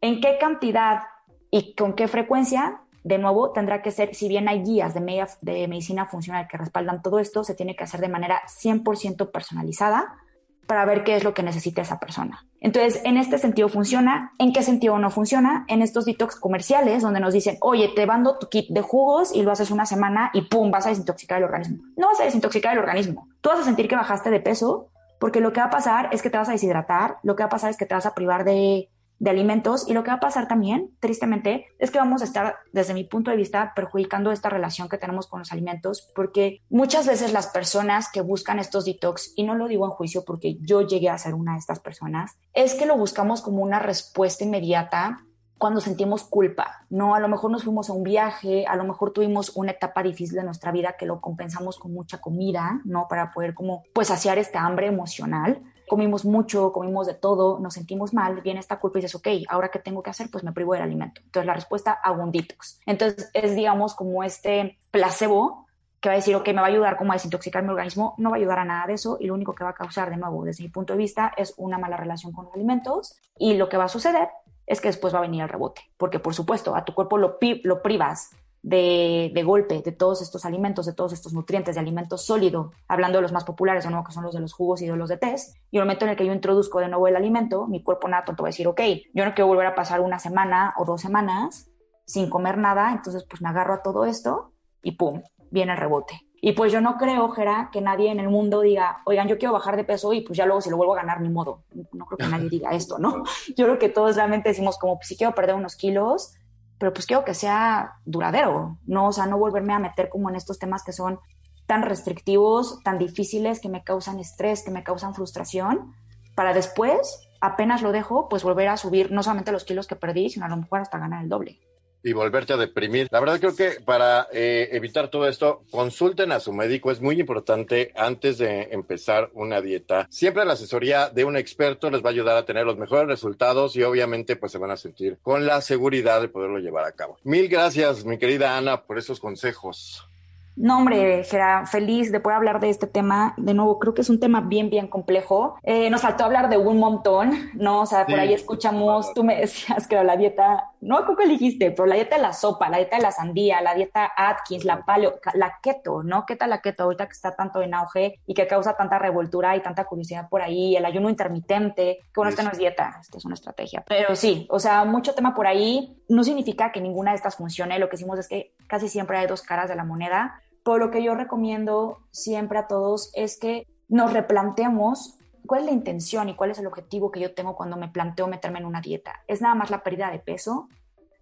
¿En 0.00 0.20
qué 0.20 0.38
cantidad 0.40 1.02
y 1.50 1.74
con 1.74 1.92
qué 1.92 2.08
frecuencia? 2.08 2.80
De 3.04 3.18
nuevo, 3.18 3.52
tendrá 3.52 3.82
que 3.82 3.90
ser, 3.90 4.14
si 4.14 4.28
bien 4.28 4.48
hay 4.48 4.62
guías 4.62 4.94
de, 4.94 5.26
de 5.40 5.68
medicina 5.68 6.06
funcional 6.06 6.46
que 6.48 6.56
respaldan 6.56 7.02
todo 7.02 7.18
esto, 7.18 7.44
se 7.44 7.54
tiene 7.54 7.76
que 7.76 7.84
hacer 7.84 8.00
de 8.00 8.08
manera 8.08 8.42
100% 8.46 9.30
personalizada 9.30 10.21
para 10.66 10.84
ver 10.84 11.04
qué 11.04 11.16
es 11.16 11.24
lo 11.24 11.34
que 11.34 11.42
necesita 11.42 11.82
esa 11.82 11.98
persona. 11.98 12.44
Entonces, 12.60 13.00
en 13.04 13.16
este 13.16 13.38
sentido 13.38 13.68
funciona. 13.68 14.32
¿En 14.38 14.52
qué 14.52 14.62
sentido 14.62 14.98
no 14.98 15.10
funciona? 15.10 15.64
En 15.68 15.82
estos 15.82 16.04
detox 16.04 16.36
comerciales 16.36 17.02
donde 17.02 17.20
nos 17.20 17.34
dicen, 17.34 17.58
oye, 17.60 17.90
te 17.94 18.06
mando 18.06 18.38
tu 18.38 18.48
kit 18.48 18.68
de 18.70 18.82
jugos 18.82 19.34
y 19.34 19.42
lo 19.42 19.50
haces 19.50 19.70
una 19.70 19.86
semana 19.86 20.30
y 20.32 20.42
pum, 20.42 20.70
vas 20.70 20.86
a 20.86 20.90
desintoxicar 20.90 21.38
el 21.38 21.44
organismo. 21.44 21.82
No 21.96 22.06
vas 22.08 22.20
a 22.20 22.24
desintoxicar 22.24 22.72
el 22.72 22.78
organismo. 22.78 23.28
Tú 23.40 23.50
vas 23.50 23.60
a 23.60 23.64
sentir 23.64 23.88
que 23.88 23.96
bajaste 23.96 24.30
de 24.30 24.40
peso 24.40 24.88
porque 25.18 25.40
lo 25.40 25.52
que 25.52 25.60
va 25.60 25.66
a 25.66 25.70
pasar 25.70 26.08
es 26.12 26.22
que 26.22 26.30
te 26.30 26.38
vas 26.38 26.48
a 26.48 26.52
deshidratar, 26.52 27.18
lo 27.22 27.36
que 27.36 27.42
va 27.42 27.46
a 27.46 27.50
pasar 27.50 27.70
es 27.70 27.76
que 27.76 27.86
te 27.86 27.94
vas 27.94 28.06
a 28.06 28.14
privar 28.14 28.44
de, 28.44 28.88
de 29.22 29.30
alimentos 29.30 29.88
y 29.88 29.92
lo 29.92 30.02
que 30.02 30.10
va 30.10 30.16
a 30.16 30.20
pasar 30.20 30.48
también, 30.48 30.90
tristemente, 30.98 31.66
es 31.78 31.92
que 31.92 31.98
vamos 31.98 32.22
a 32.22 32.24
estar, 32.24 32.56
desde 32.72 32.92
mi 32.92 33.04
punto 33.04 33.30
de 33.30 33.36
vista, 33.36 33.72
perjudicando 33.76 34.32
esta 34.32 34.48
relación 34.48 34.88
que 34.88 34.98
tenemos 34.98 35.28
con 35.28 35.38
los 35.38 35.52
alimentos, 35.52 36.10
porque 36.12 36.60
muchas 36.68 37.06
veces 37.06 37.32
las 37.32 37.46
personas 37.46 38.10
que 38.10 38.20
buscan 38.20 38.58
estos 38.58 38.84
detox, 38.84 39.32
y 39.36 39.44
no 39.44 39.54
lo 39.54 39.68
digo 39.68 39.86
en 39.86 39.92
juicio 39.92 40.24
porque 40.24 40.56
yo 40.60 40.82
llegué 40.82 41.08
a 41.08 41.18
ser 41.18 41.34
una 41.34 41.52
de 41.52 41.60
estas 41.60 41.78
personas, 41.78 42.36
es 42.52 42.74
que 42.74 42.84
lo 42.84 42.96
buscamos 42.96 43.42
como 43.42 43.62
una 43.62 43.78
respuesta 43.78 44.42
inmediata 44.42 45.20
cuando 45.56 45.80
sentimos 45.80 46.24
culpa, 46.24 46.84
¿no? 46.90 47.14
A 47.14 47.20
lo 47.20 47.28
mejor 47.28 47.52
nos 47.52 47.62
fuimos 47.62 47.88
a 47.88 47.92
un 47.92 48.02
viaje, 48.02 48.66
a 48.66 48.74
lo 48.74 48.82
mejor 48.82 49.12
tuvimos 49.12 49.52
una 49.54 49.70
etapa 49.70 50.02
difícil 50.02 50.34
de 50.34 50.42
nuestra 50.42 50.72
vida 50.72 50.96
que 50.98 51.06
lo 51.06 51.20
compensamos 51.20 51.78
con 51.78 51.92
mucha 51.94 52.20
comida, 52.20 52.80
¿no? 52.84 53.06
Para 53.08 53.30
poder 53.30 53.54
como, 53.54 53.84
pues, 53.94 54.08
saciar 54.08 54.38
este 54.38 54.58
hambre 54.58 54.88
emocional. 54.88 55.62
Comimos 55.88 56.24
mucho, 56.24 56.72
comimos 56.72 57.06
de 57.06 57.14
todo, 57.14 57.58
nos 57.58 57.74
sentimos 57.74 58.14
mal, 58.14 58.40
viene 58.40 58.60
esta 58.60 58.78
culpa 58.78 58.98
y 58.98 59.02
dices, 59.02 59.14
ok, 59.14 59.28
ahora 59.48 59.70
qué 59.70 59.78
tengo 59.78 60.02
que 60.02 60.10
hacer, 60.10 60.30
pues 60.30 60.44
me 60.44 60.52
privo 60.52 60.72
del 60.74 60.82
alimento. 60.82 61.20
Entonces 61.24 61.46
la 61.46 61.54
respuesta, 61.54 61.92
hago 61.92 62.22
un 62.22 62.32
detox. 62.32 62.80
Entonces 62.86 63.30
es, 63.34 63.54
digamos, 63.54 63.94
como 63.94 64.22
este 64.24 64.78
placebo 64.90 65.66
que 66.00 66.08
va 66.08 66.14
a 66.14 66.16
decir, 66.16 66.34
ok, 66.34 66.48
me 66.48 66.54
va 66.54 66.62
a 66.62 66.70
ayudar 66.70 66.96
como 66.96 67.12
a 67.12 67.14
desintoxicar 67.14 67.62
mi 67.62 67.70
organismo, 67.70 68.14
no 68.18 68.30
va 68.30 68.36
a 68.36 68.38
ayudar 68.38 68.58
a 68.58 68.64
nada 68.64 68.86
de 68.88 68.94
eso 68.94 69.18
y 69.20 69.26
lo 69.26 69.34
único 69.34 69.54
que 69.54 69.62
va 69.62 69.70
a 69.70 69.74
causar, 69.74 70.10
de 70.10 70.16
nuevo, 70.16 70.44
desde 70.44 70.64
mi 70.64 70.68
punto 70.68 70.94
de 70.94 70.98
vista, 70.98 71.32
es 71.36 71.54
una 71.56 71.78
mala 71.78 71.96
relación 71.96 72.32
con 72.32 72.46
los 72.46 72.54
alimentos 72.54 73.16
y 73.38 73.54
lo 73.54 73.68
que 73.68 73.76
va 73.76 73.84
a 73.84 73.88
suceder 73.88 74.28
es 74.66 74.80
que 74.80 74.88
después 74.88 75.14
va 75.14 75.18
a 75.18 75.22
venir 75.22 75.42
el 75.42 75.48
rebote, 75.48 75.82
porque 75.96 76.18
por 76.18 76.34
supuesto 76.34 76.74
a 76.74 76.84
tu 76.84 76.92
cuerpo 76.94 77.18
lo, 77.18 77.38
lo 77.62 77.82
privas 77.82 78.30
de, 78.62 79.30
de, 79.34 79.42
golpe 79.42 79.82
de 79.82 79.92
todos 79.92 80.22
estos 80.22 80.44
alimentos, 80.44 80.86
de 80.86 80.92
todos 80.92 81.12
estos 81.12 81.32
nutrientes, 81.32 81.74
de 81.74 81.80
alimento 81.80 82.16
sólido, 82.16 82.72
hablando 82.88 83.18
de 83.18 83.22
los 83.22 83.32
más 83.32 83.44
populares, 83.44 83.84
de 83.84 83.90
nuevo, 83.90 84.04
que 84.04 84.12
son 84.12 84.24
los 84.24 84.34
de 84.34 84.40
los 84.40 84.52
jugos 84.52 84.80
y 84.82 84.86
de 84.86 84.96
los 84.96 85.08
de 85.08 85.16
test, 85.16 85.56
y 85.70 85.78
el 85.78 85.84
momento 85.84 86.04
en 86.04 86.12
el 86.12 86.16
que 86.16 86.26
yo 86.26 86.32
introduzco 86.32 86.80
de 86.80 86.88
nuevo 86.88 87.08
el 87.08 87.16
alimento, 87.16 87.66
mi 87.66 87.82
cuerpo 87.82 88.08
nada 88.08 88.24
tonto 88.24 88.42
va 88.42 88.48
a 88.48 88.50
decir, 88.50 88.68
ok, 88.68 88.80
yo 89.14 89.24
no 89.24 89.34
quiero 89.34 89.48
volver 89.48 89.66
a 89.66 89.74
pasar 89.74 90.00
una 90.00 90.18
semana 90.18 90.74
o 90.78 90.84
dos 90.84 91.00
semanas 91.00 91.68
sin 92.06 92.30
comer 92.30 92.58
nada, 92.58 92.92
entonces 92.92 93.24
pues 93.28 93.42
me 93.42 93.48
agarro 93.48 93.74
a 93.74 93.82
todo 93.82 94.04
esto 94.04 94.52
y 94.82 94.92
pum, 94.92 95.22
viene 95.50 95.72
el 95.72 95.78
rebote. 95.78 96.20
Y 96.44 96.52
pues 96.54 96.72
yo 96.72 96.80
no 96.80 96.96
creo, 96.96 97.28
Jera, 97.30 97.70
que 97.72 97.80
nadie 97.80 98.10
en 98.10 98.18
el 98.18 98.28
mundo 98.28 98.62
diga, 98.62 99.00
oigan, 99.06 99.28
yo 99.28 99.38
quiero 99.38 99.52
bajar 99.52 99.76
de 99.76 99.84
peso 99.84 100.12
y 100.12 100.22
pues 100.22 100.36
ya 100.36 100.44
luego 100.44 100.60
si 100.60 100.70
lo 100.70 100.76
vuelvo 100.76 100.94
a 100.94 100.96
ganar, 100.96 101.20
ni 101.20 101.28
modo. 101.28 101.62
No 101.92 102.04
creo 102.04 102.18
que 102.18 102.26
nadie 102.26 102.48
diga 102.50 102.70
esto, 102.70 102.98
¿no? 102.98 103.22
Yo 103.56 103.66
creo 103.66 103.78
que 103.78 103.88
todos 103.88 104.16
realmente 104.16 104.48
decimos 104.48 104.76
como, 104.76 104.96
pues 104.96 105.06
si 105.06 105.16
quiero 105.16 105.36
perder 105.36 105.54
unos 105.54 105.76
kilos, 105.76 106.34
pero 106.82 106.92
pues 106.92 107.06
quiero 107.06 107.24
que 107.24 107.32
sea 107.32 107.92
duradero, 108.04 108.76
¿no? 108.86 109.06
O 109.06 109.12
sea, 109.12 109.26
no 109.26 109.38
volverme 109.38 109.72
a 109.72 109.78
meter 109.78 110.08
como 110.08 110.28
en 110.28 110.34
estos 110.34 110.58
temas 110.58 110.82
que 110.82 110.90
son 110.92 111.20
tan 111.68 111.82
restrictivos, 111.82 112.82
tan 112.82 112.98
difíciles, 112.98 113.60
que 113.60 113.68
me 113.68 113.84
causan 113.84 114.18
estrés, 114.18 114.64
que 114.64 114.72
me 114.72 114.82
causan 114.82 115.14
frustración, 115.14 115.94
para 116.34 116.52
después, 116.52 117.20
apenas 117.40 117.82
lo 117.82 117.92
dejo, 117.92 118.28
pues 118.28 118.42
volver 118.42 118.66
a 118.66 118.76
subir 118.76 119.12
no 119.12 119.22
solamente 119.22 119.52
los 119.52 119.62
kilos 119.62 119.86
que 119.86 119.94
perdí, 119.94 120.28
sino 120.28 120.44
a 120.44 120.48
lo 120.48 120.56
mejor 120.56 120.80
hasta 120.80 120.98
ganar 120.98 121.22
el 121.22 121.28
doble 121.28 121.60
y 122.02 122.12
volverte 122.12 122.52
a 122.52 122.56
deprimir. 122.56 123.08
La 123.10 123.20
verdad 123.20 123.40
creo 123.40 123.56
que 123.56 123.80
para 123.84 124.26
eh, 124.32 124.68
evitar 124.72 125.08
todo 125.08 125.28
esto, 125.28 125.62
consulten 125.70 126.32
a 126.32 126.40
su 126.40 126.52
médico. 126.52 126.90
Es 126.90 127.00
muy 127.00 127.20
importante 127.20 127.92
antes 127.96 128.38
de 128.38 128.68
empezar 128.72 129.30
una 129.34 129.60
dieta. 129.60 130.06
Siempre 130.10 130.44
la 130.44 130.54
asesoría 130.54 131.10
de 131.10 131.24
un 131.24 131.36
experto 131.36 131.90
les 131.90 132.02
va 132.02 132.08
a 132.08 132.12
ayudar 132.12 132.36
a 132.36 132.44
tener 132.44 132.66
los 132.66 132.78
mejores 132.78 133.06
resultados 133.06 133.76
y 133.76 133.82
obviamente 133.82 134.36
pues 134.36 134.52
se 134.52 134.58
van 134.58 134.70
a 134.70 134.76
sentir 134.76 135.18
con 135.22 135.46
la 135.46 135.60
seguridad 135.60 136.20
de 136.20 136.28
poderlo 136.28 136.58
llevar 136.58 136.84
a 136.84 136.92
cabo. 136.92 137.18
Mil 137.24 137.48
gracias, 137.48 138.04
mi 138.04 138.18
querida 138.18 138.56
Ana, 138.56 138.82
por 138.82 138.98
esos 138.98 139.20
consejos. 139.20 140.08
No, 140.54 140.78
hombre, 140.78 141.24
Gera, 141.24 141.64
feliz 141.66 142.12
de 142.12 142.20
poder 142.20 142.36
hablar 142.36 142.60
de 142.60 142.68
este 142.68 142.86
tema. 142.86 143.32
De 143.38 143.54
nuevo, 143.54 143.78
creo 143.78 143.94
que 143.94 144.02
es 144.02 144.10
un 144.10 144.20
tema 144.20 144.42
bien, 144.42 144.68
bien 144.68 144.86
complejo. 144.86 145.56
Eh, 145.62 145.88
nos 145.88 146.02
faltó 146.02 146.24
hablar 146.24 146.50
de 146.50 146.58
un 146.58 146.78
montón, 146.78 147.50
¿no? 147.54 147.80
O 147.80 147.86
sea, 147.86 148.04
por 148.04 148.20
ahí 148.20 148.34
escuchamos, 148.34 149.14
tú 149.14 149.24
me 149.24 149.36
decías 149.40 149.88
que 149.88 150.02
la 150.04 150.16
dieta, 150.16 150.71
no 150.82 151.04
creo 151.04 151.16
que 151.16 151.24
elegiste, 151.24 151.70
pero 151.70 151.86
la 151.86 151.94
dieta 151.94 152.16
de 152.16 152.22
la 152.22 152.32
sopa, 152.32 152.68
la 152.68 152.76
dieta 152.76 152.96
de 152.96 153.02
la 153.02 153.12
sandía, 153.12 153.60
la 153.60 153.74
dieta 153.74 154.12
Atkins, 154.16 154.64
la 154.64 154.84
paleo, 154.84 155.14
la 155.34 155.58
keto, 155.62 156.02
¿no? 156.02 156.26
¿Qué 156.26 156.36
tal 156.36 156.50
la 156.50 156.60
keto 156.60 156.82
ahorita 156.82 157.06
que 157.06 157.12
está 157.12 157.34
tanto 157.34 157.62
en 157.62 157.72
auge 157.74 158.20
y 158.26 158.34
que 158.34 158.46
causa 158.46 158.76
tanta 158.76 158.98
revoltura 158.98 159.56
y 159.56 159.62
tanta 159.62 159.84
curiosidad 159.84 160.28
por 160.28 160.42
ahí? 160.42 160.76
El 160.76 160.84
ayuno 160.84 161.08
intermitente, 161.08 161.98
que 162.02 162.12
bueno, 162.16 162.30
esto 162.30 162.42
no 162.42 162.50
es 162.50 162.58
dieta, 162.58 162.98
esto 163.00 163.18
es 163.18 163.24
una 163.24 163.34
estrategia. 163.34 163.84
Pero 163.88 164.14
sí, 164.16 164.46
o 164.50 164.58
sea, 164.58 164.84
mucho 164.84 165.14
tema 165.14 165.34
por 165.34 165.46
ahí. 165.46 165.96
No 166.08 166.24
significa 166.24 166.72
que 166.72 166.80
ninguna 166.80 167.12
de 167.12 167.16
estas 167.16 167.36
funcione. 167.36 167.78
Lo 167.78 167.88
que 167.88 167.96
hicimos 167.96 168.18
es 168.18 168.28
que 168.28 168.52
casi 168.66 168.88
siempre 168.88 169.16
hay 169.16 169.26
dos 169.26 169.42
caras 169.42 169.68
de 169.68 169.76
la 169.76 169.84
moneda 169.84 170.42
por 170.62 170.78
lo 170.78 170.90
que 170.90 171.02
yo 171.02 171.14
recomiendo 171.14 171.98
siempre 172.10 172.58
a 172.58 172.66
todos 172.66 173.10
es 173.14 173.38
que 173.38 173.66
nos 173.88 174.12
replanteemos 174.12 175.18
cuál 175.46 175.60
es 175.60 175.66
la 175.66 175.72
intención 175.72 176.28
y 176.28 176.36
cuál 176.36 176.50
es 176.50 176.58
el 176.58 176.66
objetivo 176.66 177.10
que 177.10 177.20
yo 177.20 177.34
tengo 177.34 177.56
cuando 177.56 177.76
me 177.76 177.88
planteo 177.88 178.26
meterme 178.26 178.58
en 178.58 178.66
una 178.66 178.80
dieta. 178.80 179.22
¿Es 179.26 179.40
nada 179.42 179.54
más 179.54 179.70
la 179.70 179.82
pérdida 179.82 180.10
de 180.10 180.18
peso? 180.18 180.68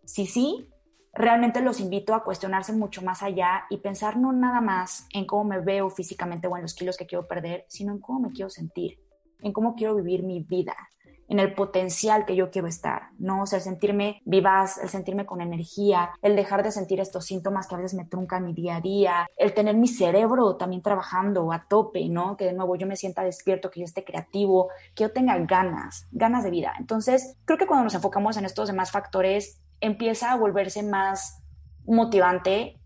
Si 0.04 0.26
sí, 0.26 0.68
realmente 1.12 1.60
los 1.60 1.80
invito 1.80 2.14
a 2.14 2.24
cuestionarse 2.24 2.72
mucho 2.72 3.02
más 3.02 3.22
allá 3.22 3.64
y 3.70 3.78
pensar 3.78 4.16
no 4.16 4.32
nada 4.32 4.60
más 4.60 5.06
en 5.12 5.26
cómo 5.26 5.44
me 5.44 5.60
veo 5.60 5.90
físicamente 5.90 6.46
o 6.46 6.56
en 6.56 6.62
los 6.62 6.74
kilos 6.74 6.96
que 6.96 7.06
quiero 7.06 7.26
perder, 7.26 7.64
sino 7.68 7.92
en 7.92 8.00
cómo 8.00 8.20
me 8.20 8.32
quiero 8.32 8.50
sentir, 8.50 8.98
en 9.40 9.52
cómo 9.52 9.74
quiero 9.74 9.94
vivir 9.96 10.22
mi 10.22 10.40
vida 10.40 10.76
en 11.30 11.38
el 11.38 11.54
potencial 11.54 12.26
que 12.26 12.34
yo 12.34 12.50
quiero 12.50 12.66
estar, 12.66 13.10
¿no? 13.20 13.42
O 13.42 13.46
sea, 13.46 13.58
el 13.58 13.62
sentirme 13.62 14.20
vivaz, 14.24 14.78
el 14.78 14.88
sentirme 14.88 15.26
con 15.26 15.40
energía, 15.40 16.10
el 16.22 16.34
dejar 16.34 16.64
de 16.64 16.72
sentir 16.72 16.98
estos 16.98 17.24
síntomas 17.24 17.68
que 17.68 17.76
a 17.76 17.78
veces 17.78 17.94
me 17.94 18.04
truncan 18.04 18.44
mi 18.44 18.52
día 18.52 18.76
a 18.76 18.80
día, 18.80 19.28
el 19.36 19.54
tener 19.54 19.76
mi 19.76 19.86
cerebro 19.86 20.56
también 20.56 20.82
trabajando 20.82 21.52
a 21.52 21.68
tope, 21.68 22.08
¿no? 22.08 22.36
Que 22.36 22.46
de 22.46 22.52
nuevo 22.52 22.74
yo 22.74 22.88
me 22.88 22.96
sienta 22.96 23.22
despierto, 23.22 23.70
que 23.70 23.78
yo 23.78 23.84
esté 23.84 24.02
creativo, 24.02 24.70
que 24.96 25.04
yo 25.04 25.12
tenga 25.12 25.38
ganas, 25.38 26.08
ganas 26.10 26.42
de 26.42 26.50
vida. 26.50 26.72
Entonces, 26.80 27.36
creo 27.44 27.58
que 27.58 27.66
cuando 27.68 27.84
nos 27.84 27.94
enfocamos 27.94 28.36
en 28.36 28.44
estos 28.44 28.66
demás 28.66 28.90
factores, 28.90 29.62
empieza 29.80 30.32
a 30.32 30.36
volverse 30.36 30.82
más 30.82 31.44
motivante 31.86 32.80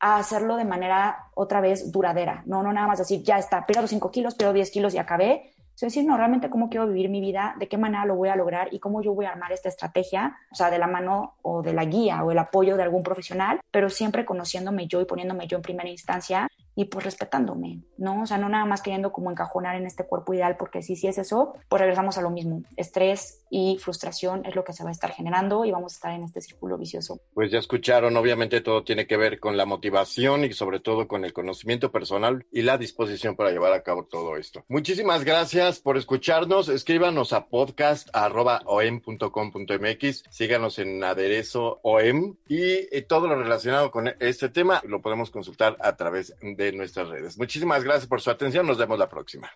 a 0.00 0.16
hacerlo 0.16 0.56
de 0.56 0.64
manera 0.64 1.30
otra 1.34 1.60
vez 1.60 1.92
duradera, 1.92 2.42
no, 2.46 2.62
no 2.64 2.72
nada 2.72 2.88
más 2.88 2.98
decir, 2.98 3.22
ya 3.22 3.38
está, 3.38 3.64
pierdo 3.64 3.86
5 3.86 4.10
kilos, 4.10 4.34
pierdo 4.34 4.52
10 4.52 4.70
kilos 4.70 4.94
y 4.94 4.98
acabé, 4.98 5.53
es 5.74 5.80
decir, 5.80 6.04
no, 6.04 6.16
realmente 6.16 6.50
cómo 6.50 6.68
quiero 6.68 6.86
vivir 6.86 7.08
mi 7.08 7.20
vida, 7.20 7.54
de 7.58 7.68
qué 7.68 7.76
manera 7.76 8.04
lo 8.06 8.14
voy 8.14 8.28
a 8.28 8.36
lograr 8.36 8.72
y 8.72 8.78
cómo 8.78 9.02
yo 9.02 9.12
voy 9.12 9.26
a 9.26 9.30
armar 9.30 9.52
esta 9.52 9.68
estrategia, 9.68 10.36
o 10.52 10.54
sea, 10.54 10.70
de 10.70 10.78
la 10.78 10.86
mano 10.86 11.34
o 11.42 11.62
de 11.62 11.72
la 11.72 11.84
guía 11.84 12.22
o 12.24 12.30
el 12.30 12.38
apoyo 12.38 12.76
de 12.76 12.84
algún 12.84 13.02
profesional, 13.02 13.60
pero 13.70 13.90
siempre 13.90 14.24
conociéndome 14.24 14.86
yo 14.86 15.00
y 15.00 15.04
poniéndome 15.04 15.46
yo 15.46 15.56
en 15.56 15.62
primera 15.62 15.88
instancia 15.88 16.48
y 16.76 16.86
pues 16.86 17.04
respetándome, 17.04 17.80
¿no? 17.98 18.22
O 18.22 18.26
sea, 18.26 18.38
no 18.38 18.48
nada 18.48 18.64
más 18.64 18.82
queriendo 18.82 19.12
como 19.12 19.30
encajonar 19.30 19.76
en 19.76 19.86
este 19.86 20.04
cuerpo 20.04 20.34
ideal, 20.34 20.56
porque 20.56 20.82
si 20.82 20.96
sí 20.96 21.06
es 21.06 21.18
eso, 21.18 21.54
pues 21.68 21.80
regresamos 21.80 22.18
a 22.18 22.22
lo 22.22 22.30
mismo. 22.30 22.62
Estrés 22.76 23.42
y 23.50 23.78
frustración 23.78 24.44
es 24.44 24.56
lo 24.56 24.64
que 24.64 24.72
se 24.72 24.82
va 24.82 24.88
a 24.88 24.92
estar 24.92 25.12
generando 25.12 25.64
y 25.64 25.70
vamos 25.70 25.92
a 25.92 25.96
estar 25.96 26.12
en 26.12 26.24
este 26.24 26.40
círculo 26.40 26.76
vicioso. 26.76 27.20
Pues 27.32 27.50
ya 27.50 27.58
escucharon, 27.58 28.16
obviamente 28.16 28.60
todo 28.60 28.82
tiene 28.82 29.06
que 29.06 29.16
ver 29.16 29.38
con 29.38 29.56
la 29.56 29.66
motivación 29.66 30.44
y 30.44 30.52
sobre 30.52 30.80
todo 30.80 31.06
con 31.06 31.24
el 31.24 31.32
conocimiento 31.32 31.92
personal 31.92 32.46
y 32.50 32.62
la 32.62 32.78
disposición 32.78 33.36
para 33.36 33.50
llevar 33.50 33.72
a 33.72 33.82
cabo 33.82 34.04
todo 34.04 34.36
esto. 34.36 34.64
Muchísimas 34.68 35.24
gracias 35.24 35.80
por 35.80 35.96
escucharnos. 35.96 36.68
Escríbanos 36.68 37.32
a 37.32 37.46
podcast.om.com.mx, 37.46 40.24
síganos 40.30 40.78
en 40.78 41.04
aderezo 41.04 41.80
OM 41.82 42.36
y 42.48 42.62
eh, 42.62 43.04
todo 43.08 43.28
lo 43.28 43.36
relacionado 43.36 43.90
con 43.90 44.08
este 44.20 44.48
tema 44.48 44.80
lo 44.84 45.00
podemos 45.00 45.30
consultar 45.30 45.76
a 45.80 45.96
través 45.96 46.34
de 46.64 46.72
nuestras 46.72 47.08
redes. 47.08 47.38
Muchísimas 47.38 47.84
gracias 47.84 48.06
por 48.06 48.20
su 48.20 48.30
atención. 48.30 48.66
Nos 48.66 48.78
vemos 48.78 48.98
la 48.98 49.08
próxima. 49.08 49.50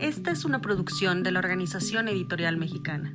Esta 0.00 0.30
es 0.30 0.44
una 0.44 0.60
producción 0.60 1.22
de 1.22 1.32
la 1.32 1.38
Organización 1.40 2.08
Editorial 2.08 2.56
Mexicana. 2.56 3.14